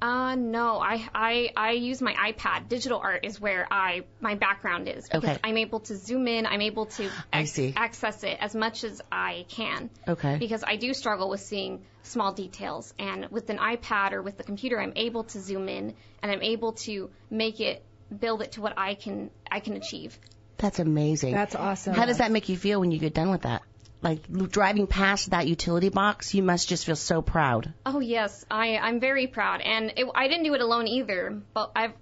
[0.02, 2.68] Uh, no, I, I, I use my iPad.
[2.68, 5.04] Digital art is where I, my background is.
[5.08, 5.38] Because Okay.
[5.44, 7.72] I'm able to zoom in, I'm able to I see.
[7.76, 9.90] access it as much as I can.
[10.08, 10.38] Okay.
[10.38, 12.92] Because I do struggle with seeing small details.
[12.98, 16.42] And with an iPad or with the computer, I'm able to zoom in and I'm
[16.42, 17.84] able to make it,
[18.18, 20.18] build it to what I can, I can achieve.
[20.58, 21.32] That's amazing.
[21.32, 21.94] That's awesome.
[21.94, 23.62] How does that make you feel when you get done with that?
[24.02, 27.72] Like driving past that utility box, you must just feel so proud.
[27.86, 31.40] Oh yes, I I'm very proud, and it, I didn't do it alone either.
[31.54, 31.92] But I've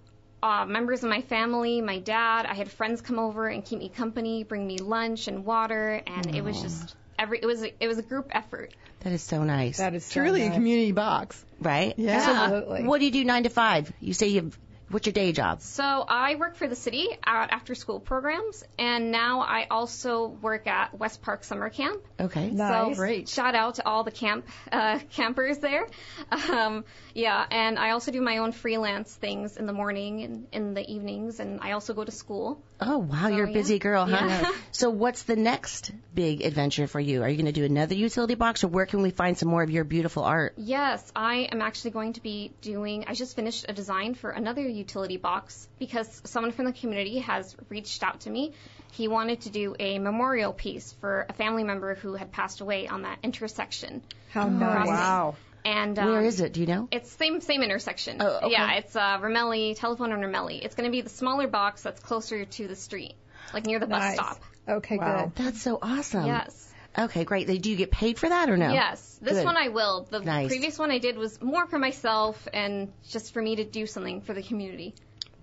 [0.42, 2.46] uh, members of my family, my dad.
[2.46, 6.34] I had friends come over and keep me company, bring me lunch and water, and
[6.34, 7.38] it was just every.
[7.38, 8.72] It was it was a group effort.
[9.00, 9.78] That is so nice.
[9.78, 11.44] That is truly so really a community box.
[11.60, 11.94] right?
[11.98, 12.16] Yeah.
[12.16, 12.84] Absolutely.
[12.84, 13.92] What do you do nine to five?
[14.00, 14.50] You say you.
[14.90, 15.60] What's your day job?
[15.60, 20.66] So I work for the city at after school programs, and now I also work
[20.66, 22.02] at West Park Summer Camp.
[22.18, 22.50] Okay.
[22.50, 22.96] Nice.
[22.96, 23.28] So Great.
[23.28, 25.86] shout out to all the camp uh, campers there.
[26.32, 26.84] Um,
[27.14, 30.84] yeah, and I also do my own freelance things in the morning and in the
[30.92, 32.60] evenings, and I also go to school.
[32.80, 33.54] Oh wow, you're a yeah.
[33.54, 34.26] busy girl, huh?
[34.26, 34.50] Yeah.
[34.72, 37.22] So what's the next big adventure for you?
[37.22, 39.62] Are you going to do another utility box, or where can we find some more
[39.62, 40.54] of your beautiful art?
[40.56, 43.04] Yes, I am actually going to be doing.
[43.06, 47.54] I just finished a design for another utility box because someone from the community has
[47.68, 48.54] reached out to me.
[48.92, 52.88] He wanted to do a memorial piece for a family member who had passed away
[52.88, 54.02] on that intersection.
[54.30, 54.86] How nice.
[54.86, 55.34] Wow.
[55.64, 56.52] And um, Where is it?
[56.54, 56.88] Do you know?
[56.90, 58.16] It's same same intersection.
[58.20, 58.52] Oh, okay.
[58.52, 60.60] Yeah, it's uh, Ramelli, telephone and Ramelli.
[60.64, 63.14] It's going to be the smaller box that's closer to the street,
[63.52, 64.16] like near the Nice.
[64.16, 64.42] bus stop.
[64.68, 65.32] Okay, Wow.
[65.34, 65.44] good.
[65.44, 66.26] That's so awesome.
[66.26, 66.66] Yes.
[66.98, 67.46] Okay, great.
[67.46, 68.72] Do you get paid for that or no?
[68.72, 69.44] Yes, this Good.
[69.44, 70.06] one I will.
[70.10, 70.48] The Nice.
[70.48, 74.22] previous one I did was more for myself and just for me to do something
[74.22, 74.94] for the community.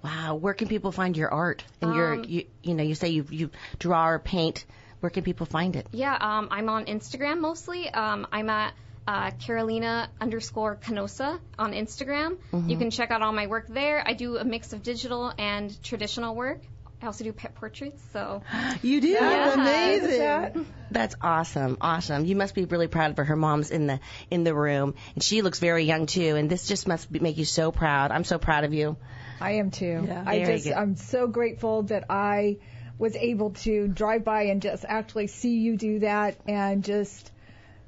[0.03, 0.35] Wow.
[0.35, 1.63] Where can people find your art?
[1.81, 3.49] And your, Um, you, you know, you say you you
[3.79, 4.65] draw or paint.
[4.99, 5.87] Where can people find it?
[5.91, 7.89] Yeah, um, I'm on Instagram mostly.
[7.89, 8.73] Um, I'm at
[9.07, 12.37] uh, Carolina underscore Canosa on Instagram.
[12.51, 12.69] Mm-hmm.
[12.69, 14.03] You can check out all my work there.
[14.05, 16.61] I do a mix of digital and traditional work.
[17.01, 18.41] I also do pet portraits, so
[18.81, 19.07] You do.
[19.09, 19.19] Yeah.
[19.19, 20.65] That's amazing.
[20.89, 21.77] That's awesome.
[21.79, 22.25] Awesome.
[22.25, 23.23] You must be really proud of her.
[23.23, 23.99] Her mom's in the
[24.31, 26.35] in the room, and she looks very young too.
[26.35, 28.11] And this just must be, make you so proud.
[28.11, 28.97] I'm so proud of you.
[29.39, 30.05] I am too.
[30.07, 30.23] Yeah.
[30.25, 30.73] I Very just good.
[30.73, 32.57] I'm so grateful that I
[32.97, 37.31] was able to drive by and just actually see you do that and just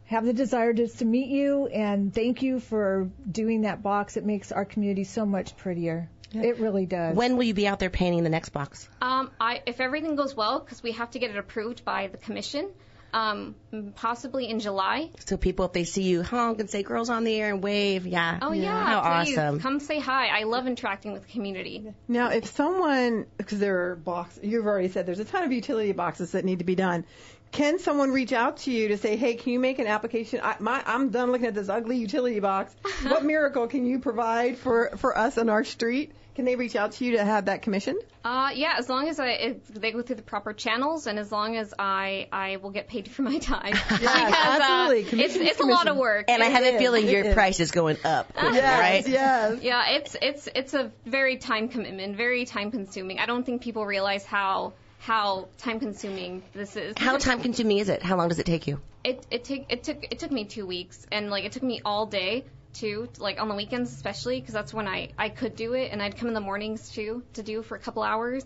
[0.09, 4.17] have the desire just to meet you and thank you for doing that box.
[4.17, 6.09] It makes our community so much prettier.
[6.33, 7.15] It really does.
[7.15, 8.89] When will you be out there painting the next box?
[9.01, 12.17] Um, I, if everything goes well, because we have to get it approved by the
[12.17, 12.69] commission,
[13.13, 13.55] um,
[13.95, 15.09] possibly in July.
[15.25, 18.05] So people, if they see you honk and say "girls on the air" and wave,
[18.05, 18.37] yeah.
[18.41, 19.59] Oh yeah, How please awesome.
[19.59, 20.27] come say hi.
[20.27, 21.91] I love interacting with the community.
[22.07, 25.91] Now, if someone, because there are boxes, you've already said there's a ton of utility
[25.91, 27.05] boxes that need to be done.
[27.51, 30.39] Can someone reach out to you to say, hey, can you make an application?
[30.43, 32.75] I, my, I'm done looking at this ugly utility box.
[33.03, 36.11] what miracle can you provide for, for us on our street?
[36.35, 37.99] Can they reach out to you to have that commissioned?
[38.23, 41.31] Uh, yeah, as long as I, it, they go through the proper channels, and as
[41.33, 43.71] long as I, I will get paid for my time.
[43.89, 45.19] because, absolutely.
[45.19, 46.25] Uh, it's, it's a lot of work.
[46.29, 47.33] And I It have a feeling It your is.
[47.33, 49.07] price is going up, quickly, Yes, right?
[49.11, 49.63] yes.
[49.63, 53.19] Yeah, it's it's it's a very time commitment, very time consuming.
[53.19, 56.93] I don't think people realize how how time consuming this is.
[56.97, 58.03] How time consuming is it?
[58.03, 58.79] How long does it take you?
[59.03, 61.81] It it took it took it took me two weeks, and like it took me
[61.83, 62.43] all day
[62.73, 66.01] too, like on the weekends especially, because that's when I I could do it, and
[66.01, 68.45] I'd come in the mornings too to do for a couple hours.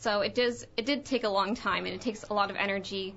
[0.00, 2.56] So it does it did take a long time, and it takes a lot of
[2.56, 3.14] energy.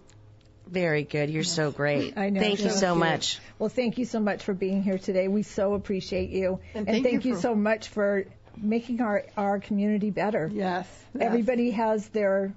[0.68, 1.30] Very good.
[1.30, 2.18] You're so great.
[2.18, 2.40] I know.
[2.40, 3.40] Thank you so much.
[3.60, 5.28] Well, thank you so much for being here today.
[5.28, 6.60] We so appreciate you.
[6.74, 8.26] And And, thank thank, you you, for- so much for
[8.58, 10.50] making our, our community better.
[10.52, 10.88] Yes.
[11.20, 12.52] Everybody has their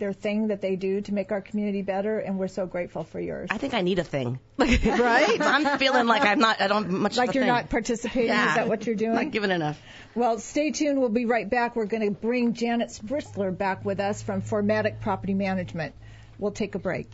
[0.00, 3.20] their thing that they do to make our community better, and we're so grateful for
[3.20, 3.48] yours.
[3.50, 4.40] I think I need a thing.
[4.58, 5.40] right?
[5.40, 6.60] I'm feeling like I'm not.
[6.60, 7.16] I don't much.
[7.16, 7.52] like you're thing.
[7.52, 8.28] not participating.
[8.28, 8.48] Yeah.
[8.48, 9.14] Is that what you're doing?
[9.14, 9.80] Not giving enough.
[10.14, 10.98] Well, stay tuned.
[10.98, 11.76] We'll be right back.
[11.76, 15.94] We're going to bring Janet Sprisler back with us from Formatic Property Management.
[16.38, 17.08] We'll take a break.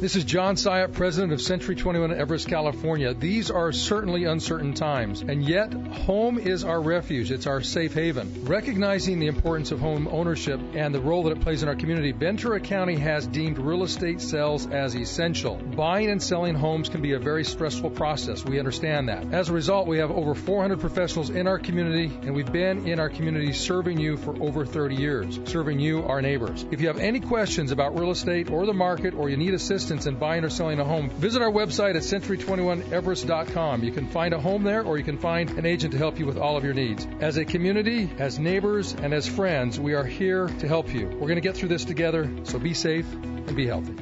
[0.00, 3.12] This is John Syatt, president of Century 21 Everest, California.
[3.12, 7.30] These are certainly uncertain times, and yet home is our refuge.
[7.30, 8.46] It's our safe haven.
[8.46, 12.10] Recognizing the importance of home ownership and the role that it plays in our community,
[12.10, 15.56] Ventura County has deemed real estate sales as essential.
[15.56, 18.44] Buying and selling homes can be a very stressful process.
[18.44, 19.32] We understand that.
[19.32, 22.98] As a result, we have over 400 professionals in our community, and we've been in
[22.98, 26.66] our community serving you for over 30 years, serving you, our neighbors.
[26.72, 29.81] If you have any questions about real estate or the market, or you need assistance
[29.90, 33.82] in buying or selling a home, visit our website at century21everest.com.
[33.82, 36.26] You can find a home there, or you can find an agent to help you
[36.26, 37.06] with all of your needs.
[37.20, 41.06] As a community, as neighbors, and as friends, we are here to help you.
[41.06, 43.96] We're going to get through this together, so be safe and be healthy.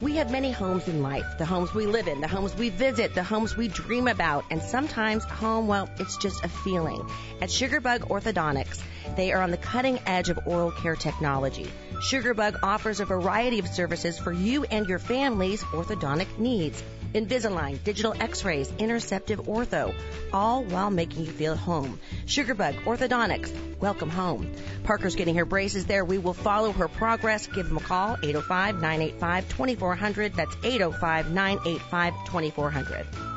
[0.00, 3.14] We have many homes in life the homes we live in, the homes we visit,
[3.14, 7.08] the homes we dream about, and sometimes home, well, it's just a feeling.
[7.40, 8.82] At Sugarbug Orthodontics,
[9.16, 11.70] they are on the cutting edge of oral care technology.
[11.94, 16.82] Sugarbug offers a variety of services for you and your family's orthodontic needs.
[17.14, 19.94] Invisalign, digital x-rays, interceptive ortho,
[20.32, 22.00] all while making you feel at home.
[22.26, 24.50] Sugarbug Orthodontics, welcome home.
[24.82, 26.04] Parker's getting her braces there.
[26.04, 27.46] We will follow her progress.
[27.46, 30.34] Give them a call, 805-985-2400.
[30.34, 33.33] That's 805-985-2400.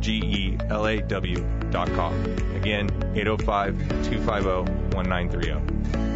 [0.00, 1.61] seigeelaw.com.
[2.54, 6.11] Again, 805-250-1930.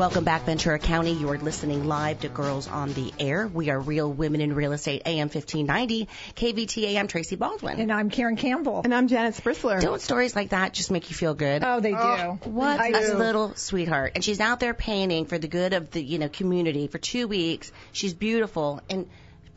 [0.00, 1.12] Welcome back, Ventura County.
[1.12, 3.46] You are listening live to Girls on the Air.
[3.46, 6.98] We are Real Women in Real Estate, AM 1590, KVTA.
[6.98, 7.78] I'm Tracy Baldwin.
[7.78, 8.80] And I'm Karen Campbell.
[8.82, 9.78] And I'm Janet Sprisler.
[9.78, 11.62] Don't stories like that just make you feel good?
[11.62, 11.98] Oh, they do.
[11.98, 13.18] Oh, what I a do.
[13.18, 14.12] little sweetheart.
[14.14, 17.28] And she's out there painting for the good of the, you know, community for two
[17.28, 17.70] weeks.
[17.92, 19.06] She's beautiful and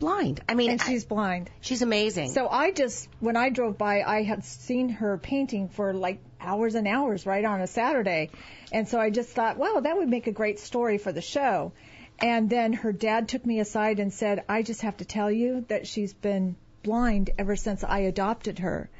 [0.04, 0.40] blind.
[0.48, 1.50] I mean, and she's blind.
[1.60, 2.30] She's amazing.
[2.32, 6.74] So I just, when I drove by, I had seen her painting for like hours
[6.74, 8.30] and hours right on a Saturday.
[8.70, 11.72] And so I just thought, wow, that would make a great story for the show.
[12.18, 15.64] And then her dad took me aside and said, I just have to tell you
[15.68, 18.90] that she's been blind ever since I adopted her.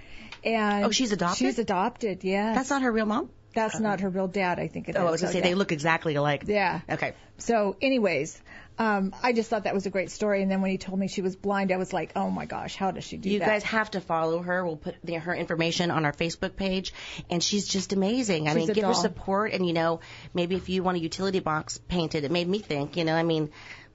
[0.42, 1.38] And Oh, she's adopted?
[1.38, 2.54] She's adopted, Yeah.
[2.54, 3.28] That's not her real mom?
[3.54, 5.00] That's not her real dad, I think it is.
[5.00, 5.50] Oh, I was gonna say Okay.
[5.50, 6.42] they look exactly alike.
[6.46, 6.80] Yeah.
[6.90, 7.12] Okay.
[7.38, 8.40] So, anyways,
[8.78, 10.42] um, I just thought that was a great story.
[10.42, 12.74] And then when he told me she was blind, I was like, oh my gosh,
[12.74, 13.44] how does she do You that?
[13.44, 14.64] You guys have to follow her.
[14.64, 16.92] We'll put the, her information on our Facebook page,
[17.30, 18.48] and she's just amazing.
[18.48, 20.00] I She's mean, a give her support, and you know,
[20.32, 22.96] maybe if you want a utility box painted, it made me think.
[22.96, 23.50] You know, I mean,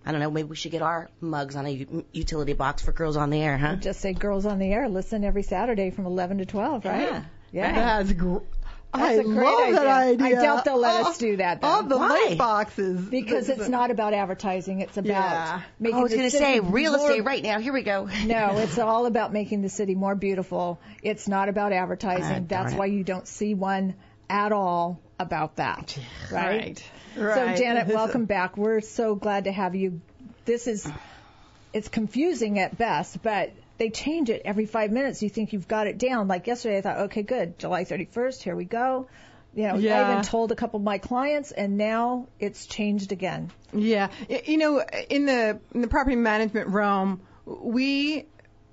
[0.05, 2.93] I don't know, maybe we should get our mugs on a u- utility box for
[2.93, 3.75] girls on the air, huh?
[3.75, 4.88] Just say girls on the air.
[4.88, 7.01] Listen every Saturday from 11 to 12, right?
[7.01, 7.23] Yeah.
[7.51, 7.73] Yeah.
[7.73, 8.38] That's gr-
[8.93, 9.73] That's I a love idea.
[9.75, 10.25] that idea.
[10.39, 11.61] I doubt they'll let Oh, us do that.
[11.61, 11.67] Though.
[11.67, 12.07] All the Why?
[12.07, 12.99] light boxes.
[13.01, 14.81] because it's is- not about advertising.
[14.81, 15.61] It's about Yeah.
[15.79, 17.59] making I was the going to city say real more- estate right now.
[17.59, 18.09] Here we go.
[18.25, 20.79] No, it's all about making the city more beautiful.
[21.03, 22.43] It's not about advertising.
[22.43, 23.93] Ah, That's why you don't see one
[24.27, 25.97] at all about that.
[26.31, 26.83] Right?
[27.15, 27.35] Right.
[27.57, 28.57] So Janet, welcome back.
[28.57, 30.01] We're so glad to have you.
[30.45, 30.89] This is
[31.73, 35.23] it's confusing at best, but they change it every five minutes.
[35.23, 36.27] You think you've got it down.
[36.27, 39.07] Like yesterday, I thought, okay, good, July 31st, here we go.
[39.55, 43.51] You know, I even told a couple of my clients, and now it's changed again.
[43.73, 44.09] Yeah,
[44.45, 48.27] you know, in the in the property management realm, we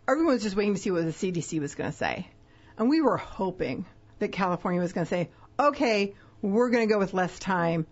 [0.06, 2.28] everyone was just waiting to see what the CDC was going to say,
[2.76, 3.86] and we were hoping
[4.18, 7.86] that California was going to say, okay, we're going to go with less time.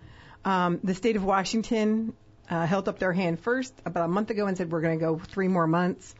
[0.44, 2.12] Um, the state of Washington
[2.50, 5.04] uh, held up their hand first about a month ago and said we're going to
[5.04, 6.14] go three more months.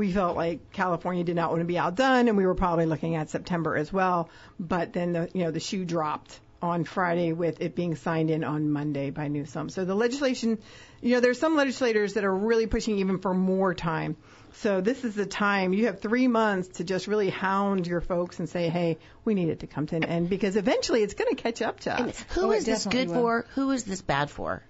[0.00, 3.16] We felt like California did not want to be outdone, and we were probably looking
[3.16, 4.30] at September as well.
[4.58, 8.42] But then the you know the shoe dropped on Friday with it being signed in
[8.44, 9.68] on Monday by Newsom.
[9.68, 10.58] So the legislation,
[11.02, 14.16] you know, there's some legislators that are really pushing even for more time.
[14.54, 18.38] So this is the time you have three months to just really hound your folks
[18.40, 21.34] and say, hey, we need it to come to an end because eventually it's going
[21.34, 22.24] to catch up to And us.
[22.34, 23.14] who Oh, it is this good will.
[23.16, 23.46] for?
[23.54, 24.62] Who is this bad for?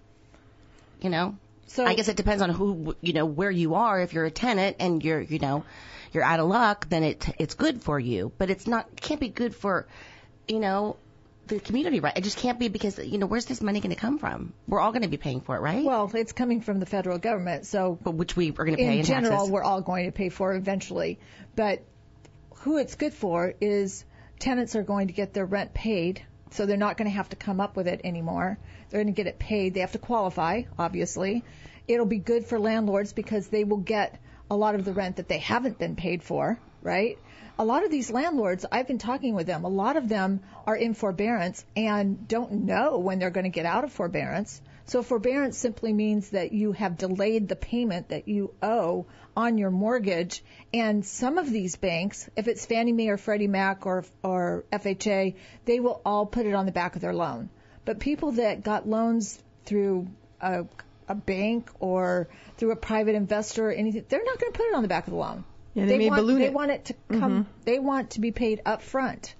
[1.00, 1.36] You know.
[1.70, 4.00] So I guess it depends on who you know where you are.
[4.00, 5.64] If you're a tenant and you're you know
[6.12, 8.32] you're out of luck, then it it's good for you.
[8.38, 9.86] But it's not can't be good for
[10.48, 10.96] you know
[11.46, 12.16] the community, right?
[12.16, 14.52] It just can't be because you know where's this money going to come from?
[14.66, 15.84] We're all going to be paying for it, right?
[15.84, 18.92] Well, it's coming from the federal government, so but which we are going to pay
[18.94, 19.50] in, in general, taxes.
[19.50, 21.20] we're all going to pay for eventually.
[21.54, 21.84] But
[22.62, 24.04] who it's good for is
[24.40, 27.36] tenants are going to get their rent paid, so they're not going to have to
[27.36, 28.58] come up with it anymore.
[28.88, 29.74] They're going to get it paid.
[29.74, 31.44] They have to qualify, obviously.
[31.86, 34.18] It'll be good for landlords because they will get
[34.50, 37.18] a lot of the rent that they haven't been paid for, right?
[37.58, 40.76] A lot of these landlords, I've been talking with them, a lot of them are
[40.76, 44.60] in forbearance and don't know when they're going to get out of forbearance.
[44.90, 49.70] So forbearance simply means that you have delayed the payment that you owe on your
[49.70, 50.42] mortgage.
[50.74, 55.36] And some of these banks, if it's Fannie Mae or Freddie Mac or, or FHA,
[55.64, 57.50] they will all put it on the back of their loan.
[57.84, 60.08] But people that got loans through
[60.40, 60.64] a,
[61.06, 62.26] a bank or
[62.56, 65.06] through a private investor or anything, they're not going to put it on the back
[65.06, 65.44] of the loan.
[65.72, 66.52] Yeah, they may want, they it.
[66.52, 67.44] want it to come.
[67.44, 67.50] Mm-hmm.
[67.64, 69.36] They want to be paid up front,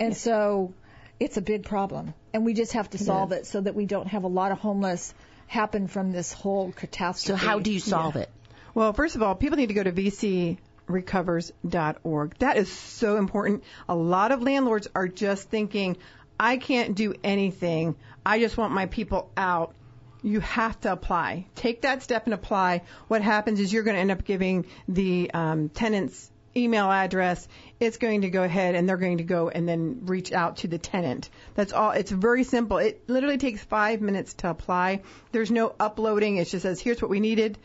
[0.00, 0.72] and so
[1.20, 2.14] it's a big problem.
[2.32, 4.58] And we just have to solve it so that we don't have a lot of
[4.58, 5.14] homeless
[5.46, 7.40] happen from this whole catastrophe.
[7.40, 8.30] so how do you solve it?
[8.74, 12.38] Well, first of all, people need to go to vcrecovers.org.
[12.38, 13.64] That is so important.
[13.88, 15.96] A lot of landlords are just thinking,
[16.38, 17.96] I can't do anything.
[18.24, 19.74] I just want my people out.
[20.22, 21.46] You have to apply.
[21.54, 22.82] Take that step and apply.
[23.08, 27.46] What happens is you're going to end up giving the um, tenant's email address.
[27.80, 30.68] It's going to go ahead and they're going to go and then reach out to
[30.68, 31.30] the tenant.
[31.54, 31.92] That's all.
[31.92, 32.78] It's very simple.
[32.78, 35.02] It literally takes five minutes to apply.
[35.32, 36.36] There's no uploading.
[36.36, 37.58] It just says, here's what we needed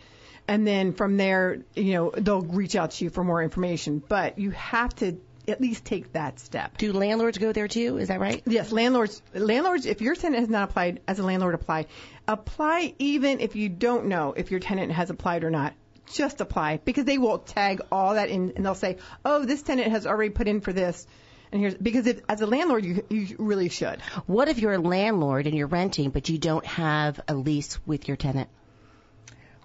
[0.48, 4.04] and then from there, you know, they'll reach out to you for more information.
[4.06, 5.18] But you have to
[5.48, 6.78] at least take that step.
[6.78, 7.98] Do landlords go there too?
[7.98, 8.42] Is that right?
[8.46, 9.22] Yes, landlords.
[9.34, 11.88] Landlords, if your tenant has not applied, as a landlord, apply.
[12.28, 15.74] Apply even if you don't know if your tenant has applied or not.
[16.12, 19.92] Just apply because they will tag all that in, and they'll say, "Oh, this tenant
[19.92, 21.08] has already put in for this."
[21.52, 24.02] And here's because if, as a landlord, you you really should.
[24.26, 28.08] What if you're a landlord and you're renting, but you don't have a lease with
[28.08, 28.50] your tenant?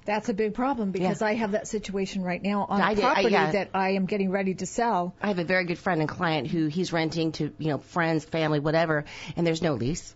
[0.05, 3.05] That's a big problem because I have that situation right now on I a did-
[3.05, 3.51] I- property yeah.
[3.53, 5.15] that I am getting ready to sell.
[5.21, 8.25] I have a very good friend and client who he's renting to, you know, friends,
[8.25, 9.05] family, whatever,
[9.37, 10.15] and there's no lease.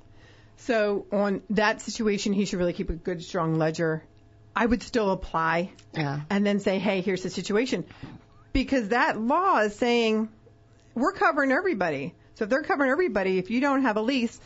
[0.56, 4.02] So on that situation, he should really keep a good, strong ledger.
[4.54, 6.20] I would still apply Yeah.
[6.30, 7.84] and then say, hey, here's the situation.
[8.52, 10.28] Because that law is saying
[10.94, 12.14] we're covering everybody.
[12.34, 14.38] So if they're covering everybody, if you don't have a lease,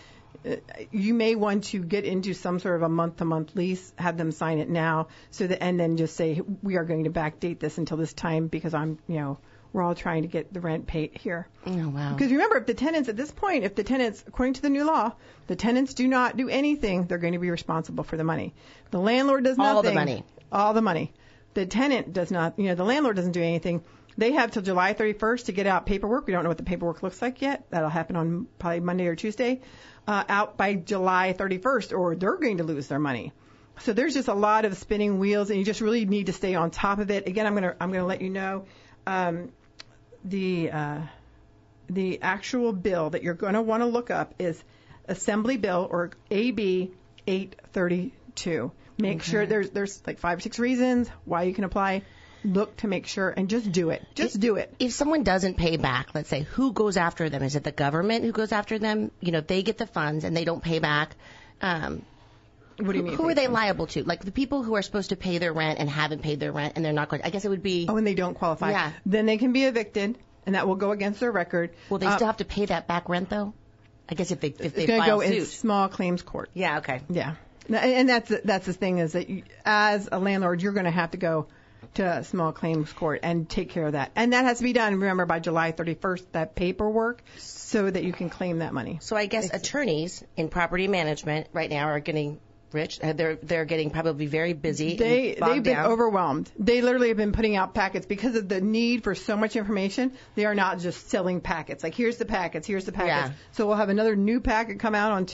[0.49, 0.57] uh,
[0.93, 4.17] you may want to get into some sort of a month to month lease, have
[4.17, 7.59] them sign it now, so that, and then just say, we are going to backdate
[7.59, 9.39] this until this time because I'm, you know,
[9.73, 11.49] we're all trying to get the rent paid here.
[11.67, 12.13] Oh wow.
[12.13, 14.85] Because remember, if the tenants at this point, if the tenants, according to the new
[14.85, 15.13] law,
[15.47, 18.55] the tenants do not do anything, they're going to be responsible for the money.
[18.91, 19.77] The landlord does nothing.
[19.77, 20.25] All the money.
[20.53, 21.13] All the money.
[21.55, 23.83] The tenant does not, you know, the landlord doesn't do anything.
[24.19, 26.27] They have till July 31st to get out paperwork.
[26.27, 27.67] We don't know what the paperwork looks like yet.
[27.71, 29.61] That'll happen on probably Monday or Tuesday.
[30.07, 33.33] Uh, out by July 31st, or they're going to lose their money.
[33.81, 36.55] So there's just a lot of spinning wheels, and you just really need to stay
[36.55, 37.27] on top of it.
[37.27, 38.65] Again, I'm gonna I'm gonna let you know
[39.07, 39.51] um,
[40.25, 41.01] the uh,
[41.89, 44.63] the actual bill that you're going to want to look up is
[45.07, 46.91] Assembly Bill or AB
[47.27, 48.73] 832.
[48.99, 49.31] Make Okay.
[49.31, 52.03] sure there's there's like five or six reasons why you can apply.
[52.45, 54.07] Look to make sure and just do it.
[54.15, 54.73] Just do it.
[54.79, 57.43] If someone doesn't pay back, let's say, who goes after them?
[57.43, 59.11] Is it the government who goes after them?
[59.21, 61.17] You know, if they get the funds and they don't pay back,
[61.61, 62.03] um,
[62.79, 64.05] what do you who, mean Who are they liable to?
[64.05, 66.75] Like the people who are supposed to pay their rent and haven't paid their rent
[66.77, 67.23] and they're not going.
[67.25, 67.87] I guess it would be.
[67.89, 68.71] Oh, and they don't qualify.
[68.71, 68.93] Yeah.
[69.07, 71.71] Then they can be evicted, and that will go against their record.
[71.91, 73.55] Will they Uh, still have to pay that back rent though?
[74.09, 75.37] I guess if they if they it's going to file go suit.
[75.39, 76.51] in small claims court.
[76.55, 76.79] Yeah.
[76.79, 77.01] Okay.
[77.09, 77.35] Yeah,
[77.69, 80.91] and and that's that's the thing is that you, as a landlord, you're going to
[80.93, 81.47] have to go
[81.95, 84.73] to a small claims court and take care of that, and that has to be
[84.73, 84.95] done.
[84.95, 88.99] Remember by July 31st, that paperwork, so that you can claim that money.
[89.01, 92.39] So I guess attorneys in property management right now are getting
[92.77, 93.01] rich.
[93.03, 94.97] Uh, They're they're getting probably very busy.
[94.97, 95.87] They they've been down.
[95.91, 96.51] overwhelmed.
[96.59, 100.13] They literally have been putting out packets because of the need for so much information.
[100.37, 101.83] They are not just selling packets.
[101.83, 103.35] Like here's the packets, here's the packets.
[103.35, 103.45] Yeah.
[103.53, 105.25] So we'll have another new packet come out on